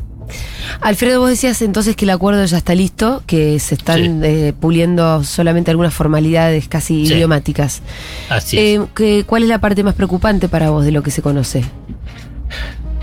Alfredo, 0.81 1.19
vos 1.21 1.29
decías 1.29 1.61
entonces 1.61 1.95
que 1.95 2.05
el 2.05 2.11
acuerdo 2.11 2.43
ya 2.45 2.57
está 2.57 2.75
listo, 2.75 3.23
que 3.25 3.59
se 3.59 3.75
están 3.75 4.23
eh, 4.23 4.53
puliendo 4.59 5.23
solamente 5.23 5.71
algunas 5.71 5.93
formalidades 5.93 6.67
casi 6.67 7.05
Sí. 7.07 7.13
idiomáticas. 7.13 7.81
Así 8.29 8.57
Eh, 8.57 8.75
es. 8.75 8.81
que- 8.95 9.23
¿Cuál 9.25 9.43
es 9.43 9.49
la 9.49 9.59
parte 9.59 9.83
más 9.83 9.95
preocupante 9.95 10.47
para 10.49 10.69
vos 10.69 10.85
de 10.85 10.91
lo 10.91 11.03
que 11.03 11.11
se 11.11 11.21
conoce? 11.21 11.63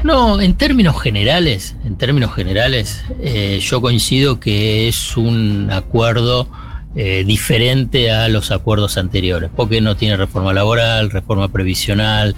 No, 0.03 0.41
en 0.41 0.55
términos 0.55 1.01
generales, 1.01 1.77
en 1.85 1.97
términos 1.97 2.35
generales, 2.35 3.03
eh, 3.21 3.59
yo 3.63 3.81
coincido 3.81 4.39
que 4.39 4.87
es 4.89 5.17
un 5.17 5.71
acuerdo 5.73 6.49
eh, 6.97 7.25
diferente 7.27 8.13
a 8.13 8.29
los 8.29 8.53
acuerdos 8.53 8.99
anteriores, 8.99 9.51
porque 9.57 9.81
no 9.81 9.97
tiene 9.97 10.17
reforma 10.17 10.53
laboral, 10.53 11.11
reforma 11.11 11.49
previsional, 11.49 12.37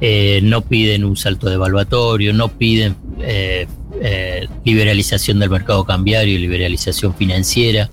eh, 0.00 0.40
no 0.42 0.62
piden 0.62 1.04
un 1.04 1.16
salto 1.16 1.48
de 1.48 1.54
evaluatorio, 1.54 2.32
no 2.32 2.48
piden 2.48 2.96
eh, 3.20 3.68
eh, 4.04 4.48
liberalización 4.64 5.38
del 5.38 5.48
mercado 5.50 5.84
cambiario 5.84 6.38
liberalización 6.38 7.14
financiera. 7.14 7.88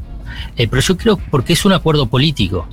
Eh, 0.58 0.68
pero 0.68 0.82
yo 0.82 0.98
creo 0.98 1.18
porque 1.30 1.54
es 1.54 1.66
un 1.66 1.74
acuerdo 1.74 2.08
político. 2.08 2.68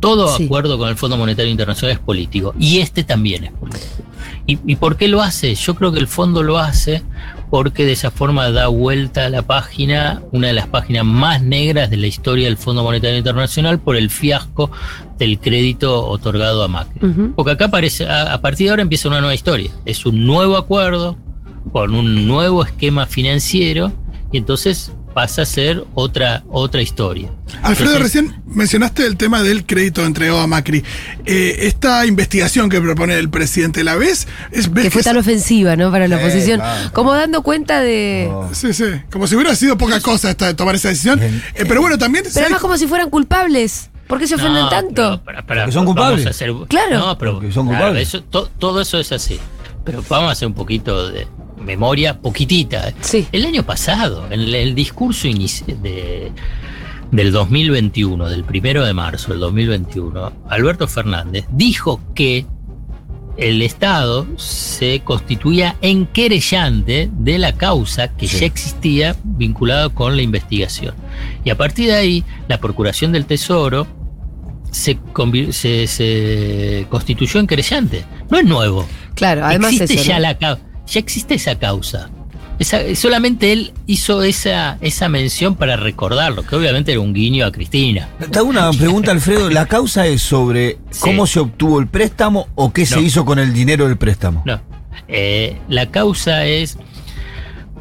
Todo 0.00 0.36
Sí. 0.36 0.44
acuerdo 0.46 0.78
con 0.78 0.88
el 0.88 0.96
Fondo 0.96 1.16
Monetario 1.16 1.50
Internacional 1.50 1.92
es 1.96 2.00
político 2.02 2.54
y 2.58 2.78
este 2.80 3.04
también 3.04 3.44
es 3.44 3.52
político. 3.52 3.86
¿Y, 4.46 4.58
¿Y 4.66 4.76
por 4.76 4.96
qué 4.96 5.06
lo 5.06 5.22
hace? 5.22 5.54
Yo 5.54 5.76
creo 5.76 5.92
que 5.92 6.00
el 6.00 6.08
fondo 6.08 6.42
lo 6.42 6.58
hace 6.58 7.02
porque 7.50 7.84
de 7.84 7.92
esa 7.92 8.10
forma 8.10 8.50
da 8.50 8.66
vuelta 8.68 9.26
a 9.26 9.28
la 9.28 9.42
página, 9.42 10.22
una 10.32 10.48
de 10.48 10.54
las 10.54 10.66
páginas 10.68 11.04
más 11.04 11.42
negras 11.42 11.90
de 11.90 11.98
la 11.98 12.06
historia 12.08 12.46
del 12.46 12.56
Fondo 12.56 12.82
Monetario 12.82 13.18
Internacional 13.18 13.78
por 13.78 13.94
el 13.94 14.08
fiasco 14.10 14.70
del 15.18 15.38
crédito 15.38 16.08
otorgado 16.08 16.64
a 16.64 16.68
Macri. 16.68 17.00
Porque 17.36 17.52
acá 17.52 17.68
parece, 17.68 18.08
a, 18.08 18.32
a 18.32 18.40
partir 18.40 18.66
de 18.66 18.70
ahora 18.70 18.82
empieza 18.82 19.06
una 19.08 19.20
nueva 19.20 19.34
historia. 19.34 19.70
Es 19.84 20.04
un 20.06 20.24
nuevo 20.26 20.56
acuerdo 20.56 21.16
con 21.70 21.94
un 21.94 22.26
nuevo 22.26 22.64
esquema 22.64 23.06
financiero 23.06 23.92
y 24.32 24.38
entonces 24.38 24.92
pasa 25.14 25.42
a 25.42 25.44
ser 25.44 25.84
otra, 25.92 26.42
otra 26.48 26.80
historia. 26.80 27.28
Alfredo, 27.62 27.92
Entonces- 27.96 28.02
recién 28.24 28.42
mencionaste 28.46 29.04
el 29.06 29.18
tema 29.18 29.42
del 29.42 29.66
crédito 29.66 30.06
entregado 30.06 30.40
a 30.40 30.46
Macri. 30.46 30.82
Eh, 31.26 31.56
esta 31.66 32.06
investigación 32.06 32.70
que 32.70 32.80
propone 32.80 33.18
el 33.18 33.28
presidente, 33.28 33.84
¿la 33.84 33.94
ves? 33.96 34.26
Es, 34.52 34.72
ves 34.72 34.84
Que 34.84 34.90
fue 34.90 35.02
tan 35.02 35.18
ofensiva, 35.18 35.76
¿no? 35.76 35.90
Para 35.90 36.08
la 36.08 36.16
Sí, 36.16 36.22
oposición. 36.24 36.60
claro. 36.60 36.90
Como 36.94 37.12
dando 37.12 37.42
cuenta 37.42 37.80
de. 37.82 38.30
Oh. 38.32 38.48
Sí, 38.54 38.72
sí. 38.72 38.84
Como 39.10 39.26
si 39.26 39.34
hubiera 39.36 39.54
sido 39.54 39.76
poca 39.76 40.00
cosa 40.00 40.30
esta 40.30 40.46
de 40.46 40.54
tomar 40.54 40.76
esa 40.76 40.88
decisión. 40.88 41.20
Eh, 41.22 41.42
pero 41.68 41.82
bueno, 41.82 41.98
también. 41.98 42.24
Pero 42.32 42.46
además 42.46 42.62
como 42.62 42.78
si 42.78 42.86
fueran 42.86 43.10
culpables. 43.10 43.90
¿Por 44.08 44.18
qué 44.18 44.26
se 44.26 44.34
ofenden 44.36 44.62
No, 44.64 44.68
tanto? 44.70 44.94
pero 44.94 45.24
para- 45.24 45.46
para- 45.46 45.62
Porque 45.64 45.72
son 45.72 45.84
culpables. 45.84 46.26
hacer- 46.26 46.52
Claro. 46.68 46.98
No, 46.98 47.18
pero 47.18 47.34
Porque 47.34 47.52
son 47.52 47.66
claro, 47.68 47.84
culpables. 47.84 48.08
eso- 48.08 48.22
to- 48.24 48.48
todo 48.58 48.80
eso 48.80 48.98
es 48.98 49.12
así. 49.12 49.38
Pero 49.84 50.02
vamos 50.08 50.30
a 50.30 50.32
hacer 50.32 50.48
un 50.48 50.54
poquito 50.54 51.10
de 51.10 51.26
memoria, 51.62 52.20
poquitita. 52.20 52.92
Sí. 53.00 53.26
El 53.32 53.46
año 53.46 53.62
pasado, 53.64 54.26
en 54.30 54.40
el, 54.40 54.54
el 54.54 54.74
discurso 54.74 55.28
de, 55.28 56.32
del 57.10 57.32
2021, 57.32 58.28
del 58.28 58.44
primero 58.44 58.84
de 58.84 58.92
marzo 58.94 59.30
del 59.32 59.40
2021, 59.40 60.32
Alberto 60.48 60.86
Fernández 60.88 61.46
dijo 61.50 62.00
que 62.14 62.46
el 63.38 63.62
Estado 63.62 64.26
se 64.36 65.00
constituía 65.00 65.76
en 65.80 66.04
querellante 66.06 67.08
de 67.10 67.38
la 67.38 67.52
causa 67.54 68.08
que 68.08 68.28
Sí. 68.28 68.40
ya 68.40 68.46
existía 68.46 69.16
vinculada 69.24 69.88
con 69.88 70.16
la 70.16 70.22
investigación. 70.22 70.94
Y 71.44 71.48
a 71.50 71.56
partir 71.56 71.86
de 71.88 71.94
ahí, 71.94 72.24
la 72.48 72.58
Procuración 72.58 73.10
del 73.12 73.24
Tesoro 73.24 73.86
se, 74.70 74.98
se, 75.50 75.86
se 75.86 76.86
constituyó 76.90 77.40
en 77.40 77.46
querellante. 77.46 78.04
No 78.30 78.38
es 78.38 78.44
nuevo. 78.44 78.86
Claro, 79.14 79.44
además 79.46 79.72
existe 79.72 79.94
eso. 79.94 80.04
ya 80.04 80.14
¿no? 80.16 80.20
la 80.22 80.38
cau- 80.38 80.58
ya 80.86 81.00
existe 81.00 81.34
esa 81.34 81.58
causa. 81.58 82.10
Esa- 82.58 82.94
solamente 82.94 83.52
él 83.52 83.72
hizo 83.86 84.22
esa, 84.22 84.78
esa 84.82 85.08
mención 85.08 85.56
para 85.56 85.76
recordarlo, 85.76 86.44
que 86.44 86.54
obviamente 86.54 86.92
era 86.92 87.00
un 87.00 87.12
guiño 87.12 87.44
a 87.46 87.50
Cristina. 87.50 88.08
Te 88.30 88.38
hago 88.38 88.48
una 88.48 88.70
pregunta, 88.72 89.10
Alfredo. 89.10 89.50
¿La 89.50 89.66
causa 89.66 90.06
es 90.06 90.22
sobre 90.22 90.78
Sí. 90.90 91.00
cómo 91.00 91.26
se 91.26 91.40
obtuvo 91.40 91.80
el 91.80 91.88
préstamo 91.88 92.48
o 92.54 92.72
qué 92.72 92.86
se 92.86 93.00
hizo 93.00 93.24
con 93.24 93.38
el 93.38 93.52
dinero 93.52 93.88
del 93.88 93.96
préstamo? 93.96 94.42
No. 94.44 94.60
Eh, 95.08 95.56
la 95.68 95.90
causa 95.90 96.44
es 96.46 96.76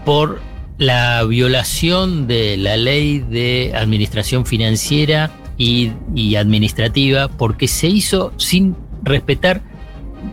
por 0.05 0.41
la 0.77 1.23
violación 1.25 2.25
de 2.27 2.57
la 2.57 2.75
ley 2.77 3.19
de 3.19 3.73
administración 3.75 4.45
financiera 4.45 5.29
y, 5.57 5.91
y 6.15 6.35
administrativa, 6.37 7.27
porque 7.27 7.67
se 7.67 7.87
hizo 7.87 8.33
sin 8.37 8.75
respetar 9.03 9.61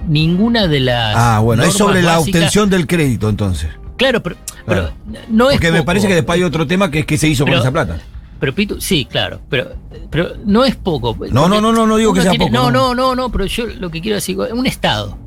ninguna 0.08 0.66
de 0.66 0.80
las. 0.80 1.14
Ah, 1.16 1.40
bueno, 1.40 1.62
es 1.64 1.74
sobre 1.74 2.02
la 2.02 2.18
básicas. 2.18 2.40
obtención 2.42 2.70
del 2.70 2.86
crédito 2.86 3.28
entonces. 3.28 3.70
Claro, 3.96 4.22
pero, 4.22 4.36
Claro. 4.64 4.92
pero 5.06 5.24
no 5.28 5.50
es. 5.50 5.56
Porque 5.56 5.72
me 5.72 5.82
parece 5.82 6.06
que 6.08 6.14
después 6.14 6.36
hay 6.36 6.44
otro 6.44 6.66
tema 6.66 6.90
que 6.90 7.00
es 7.00 7.06
qué 7.06 7.18
se 7.18 7.28
hizo 7.28 7.44
Pero- 7.44 7.58
con 7.58 7.62
esa 7.62 7.72
plata. 7.72 7.98
Pero 8.40 8.54
Pitu, 8.54 8.80
sí, 8.80 9.04
claro, 9.04 9.40
pero, 9.50 9.72
pero 10.10 10.34
no 10.44 10.64
es 10.64 10.76
poco. 10.76 11.16
No, 11.32 11.48
no, 11.48 11.60
no, 11.60 11.72
no, 11.72 11.86
no 11.88 11.96
digo 11.96 12.12
que 12.14 12.22
sea 12.22 12.30
tiene- 12.30 12.46
poco, 12.46 12.56
No, 12.56 12.70
no. 12.70 12.94
no, 12.94 12.94
no, 12.94 13.14
no, 13.16 13.28
pero 13.32 13.46
yo 13.46 13.66
lo 13.66 13.90
que 13.90 14.00
quiero 14.00 14.14
decir, 14.14 14.38
un 14.38 14.64
Estado 14.66 15.18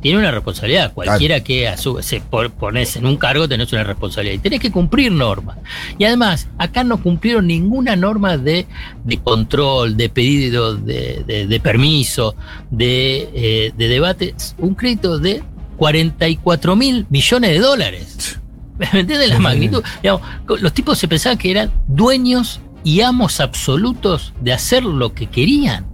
tiene 0.00 0.18
una 0.18 0.30
responsabilidad. 0.30 0.92
Cualquiera 0.92 1.40
que 1.44 1.68
a 1.68 1.76
su- 1.76 2.02
se 2.02 2.20
po- 2.20 2.48
pones 2.50 2.96
en 2.96 3.06
un 3.06 3.16
cargo 3.16 3.48
tenés 3.48 3.72
una 3.72 3.84
responsabilidad 3.84 4.34
y 4.36 4.38
tenés 4.38 4.60
que 4.60 4.70
cumplir 4.70 5.12
normas. 5.12 5.58
Y 5.98 6.04
además, 6.04 6.48
acá 6.58 6.84
no 6.84 7.02
cumplieron 7.02 7.46
ninguna 7.46 7.96
norma 7.96 8.36
de, 8.38 8.66
de 9.04 9.18
control, 9.18 9.96
de 9.96 10.08
pedido 10.08 10.74
de, 10.74 11.22
de- 11.26 11.46
de 11.46 11.60
permiso, 11.60 12.34
de, 12.70 13.28
eh, 13.34 13.72
de 13.76 13.88
debate. 13.88 14.34
Un 14.58 14.74
crédito 14.74 15.18
de 15.18 15.42
44 15.76 16.76
mil 16.76 17.06
millones 17.10 17.50
de 17.50 17.58
dólares. 17.58 18.38
¿Me 18.78 19.00
entiendes 19.00 19.28
la 19.28 19.38
magnitud? 19.38 19.82
Digamos, 20.02 20.22
los 20.60 20.72
tipos 20.72 20.96
se 20.98 21.08
pensaban 21.08 21.36
que 21.36 21.50
eran 21.50 21.70
dueños 21.86 22.60
y 22.82 23.02
amos 23.02 23.40
absolutos 23.40 24.32
de 24.40 24.52
hacer 24.54 24.84
lo 24.84 25.12
que 25.12 25.26
querían. 25.26 25.86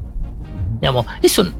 Digamos, 0.80 1.06
eso 1.22 1.52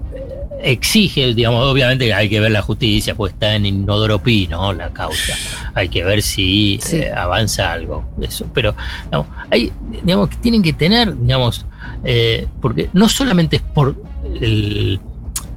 exige, 0.63 1.35
digamos, 1.35 1.65
obviamente 1.65 2.13
hay 2.13 2.29
que 2.29 2.41
ver 2.41 2.51
la 2.51 2.63
justicia, 2.63 3.15
pues 3.15 3.33
está 3.33 3.55
en 3.55 3.67
Inodoro 3.67 4.23
Pi, 4.23 4.47
¿no? 4.49 4.73
La 4.73 4.91
causa. 4.91 5.35
Hay 5.75 5.89
que 5.89 6.03
ver 6.05 6.23
si 6.23 6.79
Sí. 6.83 6.97
eh, 6.99 7.13
avanza 7.13 7.73
algo. 7.73 8.05
Eso. 8.21 8.47
Pero, 8.55 8.75
digamos, 9.05 9.27
hay, 9.51 9.73
digamos, 10.05 10.29
que 10.31 10.37
tienen 10.37 10.63
que 10.63 10.73
tener, 10.73 11.17
digamos, 11.19 11.67
eh, 12.05 12.47
porque 12.61 12.89
no 12.93 13.09
solamente 13.09 13.57
es 13.57 13.63
por 13.63 13.97
el- 14.41 15.01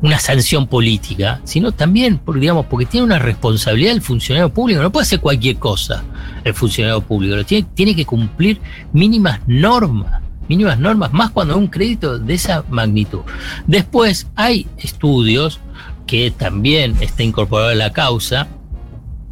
una 0.02 0.18
sanción 0.20 0.66
política, 0.68 1.42
sino 1.44 1.74
también, 1.74 2.20
por, 2.20 2.40
digamos, 2.40 2.66
porque 2.68 2.86
tiene 2.86 3.06
una 3.06 3.20
responsabilidad 3.20 3.92
el 3.94 4.02
funcionario 4.02 4.48
público. 4.54 4.82
No 4.82 4.92
puede 4.92 5.04
hacer 5.04 5.20
cualquier 5.20 5.58
cosa 5.58 6.04
el 6.46 6.54
funcionario 6.54 7.02
público. 7.02 7.36
Lo 7.36 7.46
tiene, 7.46 7.68
tiene 7.74 7.94
que 7.96 8.06
cumplir 8.06 8.62
mínimas 8.94 9.42
normas. 9.46 10.22
Mínimas 10.50 10.80
normas, 10.80 11.14
más 11.14 11.30
cuando 11.30 11.58
un 11.58 11.68
crédito 11.68 12.20
de 12.20 12.34
esa 12.34 12.66
magnitud. 12.70 13.22
Después 13.68 14.28
hay 14.36 14.68
estudios 14.78 15.60
que 16.08 16.32
también 16.32 16.96
está 17.00 17.24
incorporado 17.24 17.70
a 17.70 17.76
la 17.76 17.94
causa, 17.94 18.48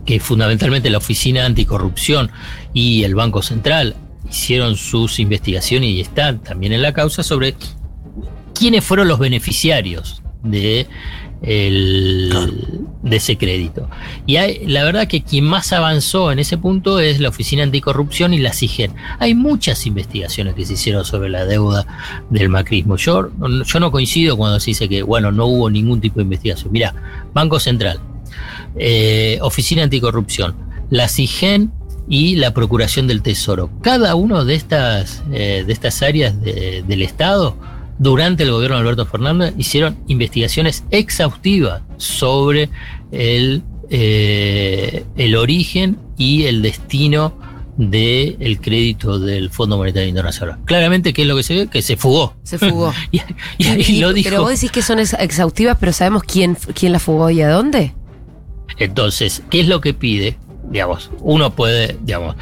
que 0.06 0.20
fundamentalmente 0.20 0.90
la 0.90 1.00
Oficina 1.00 1.46
Anticorrupción 1.46 2.32
y 2.74 3.04
el 3.04 3.16
Banco 3.16 3.42
Central 3.42 3.96
hicieron 4.30 4.76
sus 4.76 5.20
investigaciones 5.20 5.90
y 5.90 6.02
están 6.02 6.40
también 6.40 6.72
en 6.74 6.82
la 6.82 6.94
causa 6.94 7.24
sobre 7.24 7.56
quiénes 8.54 8.84
fueron 8.84 9.08
los 9.08 9.20
beneficiarios 9.20 10.22
de, 10.44 10.88
el- 11.42 12.30
de 13.04 13.16
ese 13.16 13.38
crédito. 13.38 13.90
Y 14.26 14.38
hay- 14.38 14.66
la 14.66 14.84
verdad 14.84 15.08
que 15.08 15.22
quien 15.24 15.46
más 15.46 15.72
avanzó 15.72 16.32
en 16.32 16.40
ese 16.40 16.58
punto 16.58 17.00
es 17.00 17.20
la 17.20 17.30
Oficina 17.30 17.64
Anticorrupción 17.64 18.34
y 18.34 18.40
la 18.40 18.54
CIGEN. 18.54 18.94
Hay 19.20 19.34
muchas 19.36 19.86
investigaciones 19.86 20.56
que 20.56 20.66
se 20.66 20.74
hicieron 20.74 21.06
sobre 21.06 21.30
la 21.30 21.46
deuda 21.46 21.86
del 22.30 22.50
macrismo. 22.50 22.98
Yo, 22.98 23.30
yo 23.66 23.80
no 23.80 23.92
coincido 23.92 24.36
cuando 24.36 24.60
se 24.60 24.72
dice 24.72 24.90
que, 24.90 25.04
bueno, 25.04 25.32
no 25.32 25.46
hubo 25.46 25.70
ningún 25.70 26.02
tipo 26.02 26.16
de 26.16 26.24
investigación. 26.24 26.72
Mira, 26.72 26.94
Banco 27.34 27.60
Central, 27.60 28.00
eh, 28.76 29.40
Oficina 29.42 29.84
Anticorrupción, 29.84 30.56
la 30.90 31.08
CIGEN 31.08 31.72
y 32.10 32.36
la 32.38 32.54
Procuración 32.54 33.08
del 33.08 33.22
Tesoro. 33.22 33.70
Cada 33.82 34.16
una 34.16 34.44
de 34.44 34.56
estas, 34.56 35.24
eh, 35.32 35.64
de 35.66 35.74
estas 35.74 36.02
áreas 36.02 36.42
de- 36.42 36.84
del 36.88 37.02
Estado, 37.02 37.56
durante 38.00 38.44
el 38.44 38.52
gobierno 38.52 38.76
de 38.78 38.82
Alberto 38.84 39.06
Fernández, 39.06 39.54
hicieron 39.58 39.98
investigaciones 40.08 40.84
exhaustivas 40.92 41.82
sobre 41.98 42.70
el, 43.12 43.64
eh, 43.90 45.06
el 45.16 45.36
origen 45.36 45.98
y 46.18 46.44
el 46.44 46.62
destino 46.62 47.34
del 47.78 48.60
crédito 48.60 49.20
del 49.20 49.50
Fondo 49.52 49.78
Monetario 49.78 50.10
Internacional. 50.10 50.58
Claramente, 50.66 51.14
¿qué 51.14 51.22
es 51.22 51.28
lo 51.28 51.36
que 51.36 51.44
se 51.44 51.56
ve? 51.56 51.68
Que 51.68 51.82
se 51.84 51.96
fugó. 51.96 52.34
Se 52.44 52.58
fugó. 52.58 52.92
y, 53.12 53.22
y 53.60 53.68
ahí 53.68 53.86
Y- 53.88 54.00
lo 54.00 54.14
dijo. 54.14 54.30
Pero 54.30 54.42
vos 54.42 54.52
decís 54.52 54.72
que 54.72 54.82
son 54.82 54.98
ex- 55.00 55.14
exhaustivas, 55.20 55.78
pero 55.80 55.94
¿sabemos 55.94 56.24
quién, 56.24 56.56
quién 56.74 56.92
la 56.92 57.00
fugó 57.00 57.30
y 57.30 57.42
a 57.42 57.50
dónde? 57.50 57.94
Entonces, 58.80 59.44
¿qué 59.52 59.60
es 59.62 59.68
lo 59.68 59.80
que 59.82 59.94
pide? 59.94 60.38
Digamos, 60.70 61.12
uno 61.22 61.54
puede, 61.56 61.98
digamos, 62.02 62.36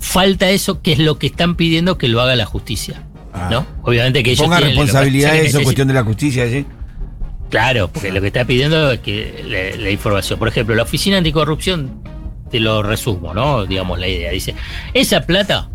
falta 0.00 0.50
eso 0.50 0.82
que 0.82 0.92
es 0.92 0.98
lo 0.98 1.18
que 1.18 1.28
están 1.28 1.54
pidiendo 1.56 1.96
que 1.98 2.08
lo 2.08 2.20
haga 2.20 2.36
la 2.36 2.44
justicia. 2.44 3.06
Ah. 3.32 3.48
¿no? 3.50 3.66
Obviamente 3.82 4.22
que 4.22 4.32
ellos 4.32 4.44
Ponga 4.44 4.60
lo 4.60 4.66
que 4.66 5.46
eso 5.46 5.62
cuestión 5.62 5.88
de 5.88 5.94
la 5.94 6.04
justicia, 6.04 6.48
¿sí? 6.48 6.64
Claro, 7.50 7.88
porque 7.88 8.12
lo 8.12 8.20
que 8.20 8.26
está 8.26 8.44
pidiendo 8.44 8.92
es 8.92 9.00
que 9.00 9.44
la, 9.46 9.82
la 9.82 9.90
información. 9.90 10.38
Por 10.38 10.48
ejemplo, 10.48 10.74
la 10.74 10.82
Oficina 10.82 11.18
Anticorrupción, 11.18 12.02
te 12.50 12.60
lo 12.60 12.82
resumo, 12.82 13.32
¿no? 13.32 13.64
Digamos 13.66 13.98
la 13.98 14.08
idea. 14.08 14.30
Dice, 14.30 14.54
esa 14.92 15.22
plata 15.22 15.70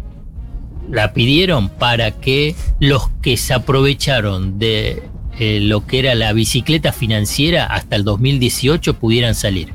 la 0.89 1.13
pidieron 1.13 1.69
para 1.69 2.11
que 2.11 2.55
los 2.79 3.09
que 3.21 3.37
se 3.37 3.53
aprovecharon 3.53 4.59
de 4.59 5.03
eh, 5.39 5.59
lo 5.61 5.85
que 5.85 5.99
era 5.99 6.13
la 6.15 6.33
bicicleta 6.33 6.91
financiera 6.91 7.65
hasta 7.65 7.95
el 7.95 8.03
2018 8.03 8.95
pudieran 8.95 9.33
salir. 9.33 9.73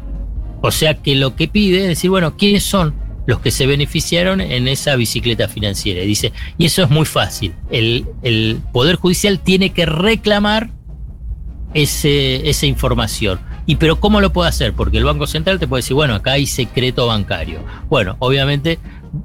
O 0.60 0.70
sea 0.70 0.94
que 0.94 1.14
lo 1.14 1.34
que 1.36 1.48
pide 1.48 1.82
es 1.82 1.88
decir, 1.88 2.10
bueno, 2.10 2.36
¿quiénes 2.36 2.64
son 2.64 2.94
los 3.28 3.40
que 3.40 3.50
se 3.50 3.66
beneficiaron 3.66 4.40
en 4.40 4.68
esa 4.68 4.96
bicicleta 4.96 5.48
financiera? 5.48 6.02
Y 6.02 6.06
dice, 6.06 6.32
y 6.56 6.64
eso 6.64 6.82
es 6.82 6.88
muy 6.88 7.04
fácil. 7.04 7.54
El, 7.70 8.06
el 8.22 8.60
Poder 8.72 8.96
Judicial 8.96 9.38
tiene 9.38 9.70
que 9.70 9.84
reclamar 9.84 10.70
ese, 11.74 12.48
esa 12.48 12.64
información. 12.64 13.38
¿Y 13.66 13.76
pero 13.76 14.00
cómo 14.00 14.22
lo 14.22 14.32
puede 14.32 14.48
hacer? 14.48 14.72
Porque 14.72 14.96
el 14.96 15.04
Banco 15.04 15.26
Central 15.26 15.58
te 15.58 15.68
puede 15.68 15.82
decir, 15.82 15.94
bueno, 15.94 16.14
acá 16.14 16.32
hay 16.32 16.46
secreto 16.46 17.06
bancario. 17.06 17.62
Bueno, 17.90 18.16
obviamente 18.18 18.78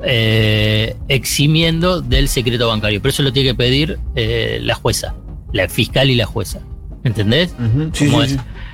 eh, 0.04 0.98
eximiendo 1.08 2.02
del 2.02 2.28
secreto 2.28 2.68
bancario, 2.68 3.02
pero 3.02 3.12
eso 3.12 3.24
lo 3.24 3.32
tiene 3.32 3.52
que 3.52 3.56
pedir 3.56 4.00
eh, 4.16 4.60
la 4.62 4.76
jueza, 4.76 5.16
la 5.54 5.70
fiscal 5.70 6.10
y 6.10 6.16
la 6.16 6.26
jueza. 6.26 6.60
¿Entendés? 7.06 7.56
Sí. 7.94 8.12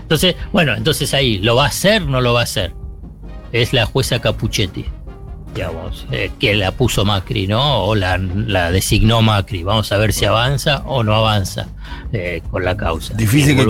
Entonces, 0.02 0.36
bueno, 0.52 0.76
entonces 0.76 1.14
ahí, 1.14 1.38
¿lo 1.38 1.56
va 1.56 1.66
a 1.66 1.68
hacer 1.68 2.02
no 2.02 2.20
lo 2.20 2.34
va 2.34 2.42
a 2.42 2.44
hacer? 2.44 2.74
Es 3.52 3.74
la 3.74 3.86
jueza 3.86 4.20
Capuchetti, 4.20 4.86
digamos, 5.54 6.06
eh, 6.12 6.32
que 6.40 6.56
la 6.56 6.72
puso 6.72 7.06
Macri, 7.06 7.48
¿no? 7.48 7.84
O 7.84 7.96
la, 7.96 8.18
la 8.18 8.72
designó 8.72 9.22
Macri. 9.22 9.64
Vamos 9.64 9.92
a 9.92 9.98
ver 9.98 10.14
si 10.14 10.26
avanza 10.26 10.84
o 10.86 11.04
no 11.04 11.16
avanza 11.16 11.68
eh, 12.12 12.42
con 12.50 12.64
la 12.64 12.76
causa. 12.78 13.14
Difícil 13.14 13.54
Eh, 13.54 13.56
que 13.58 13.68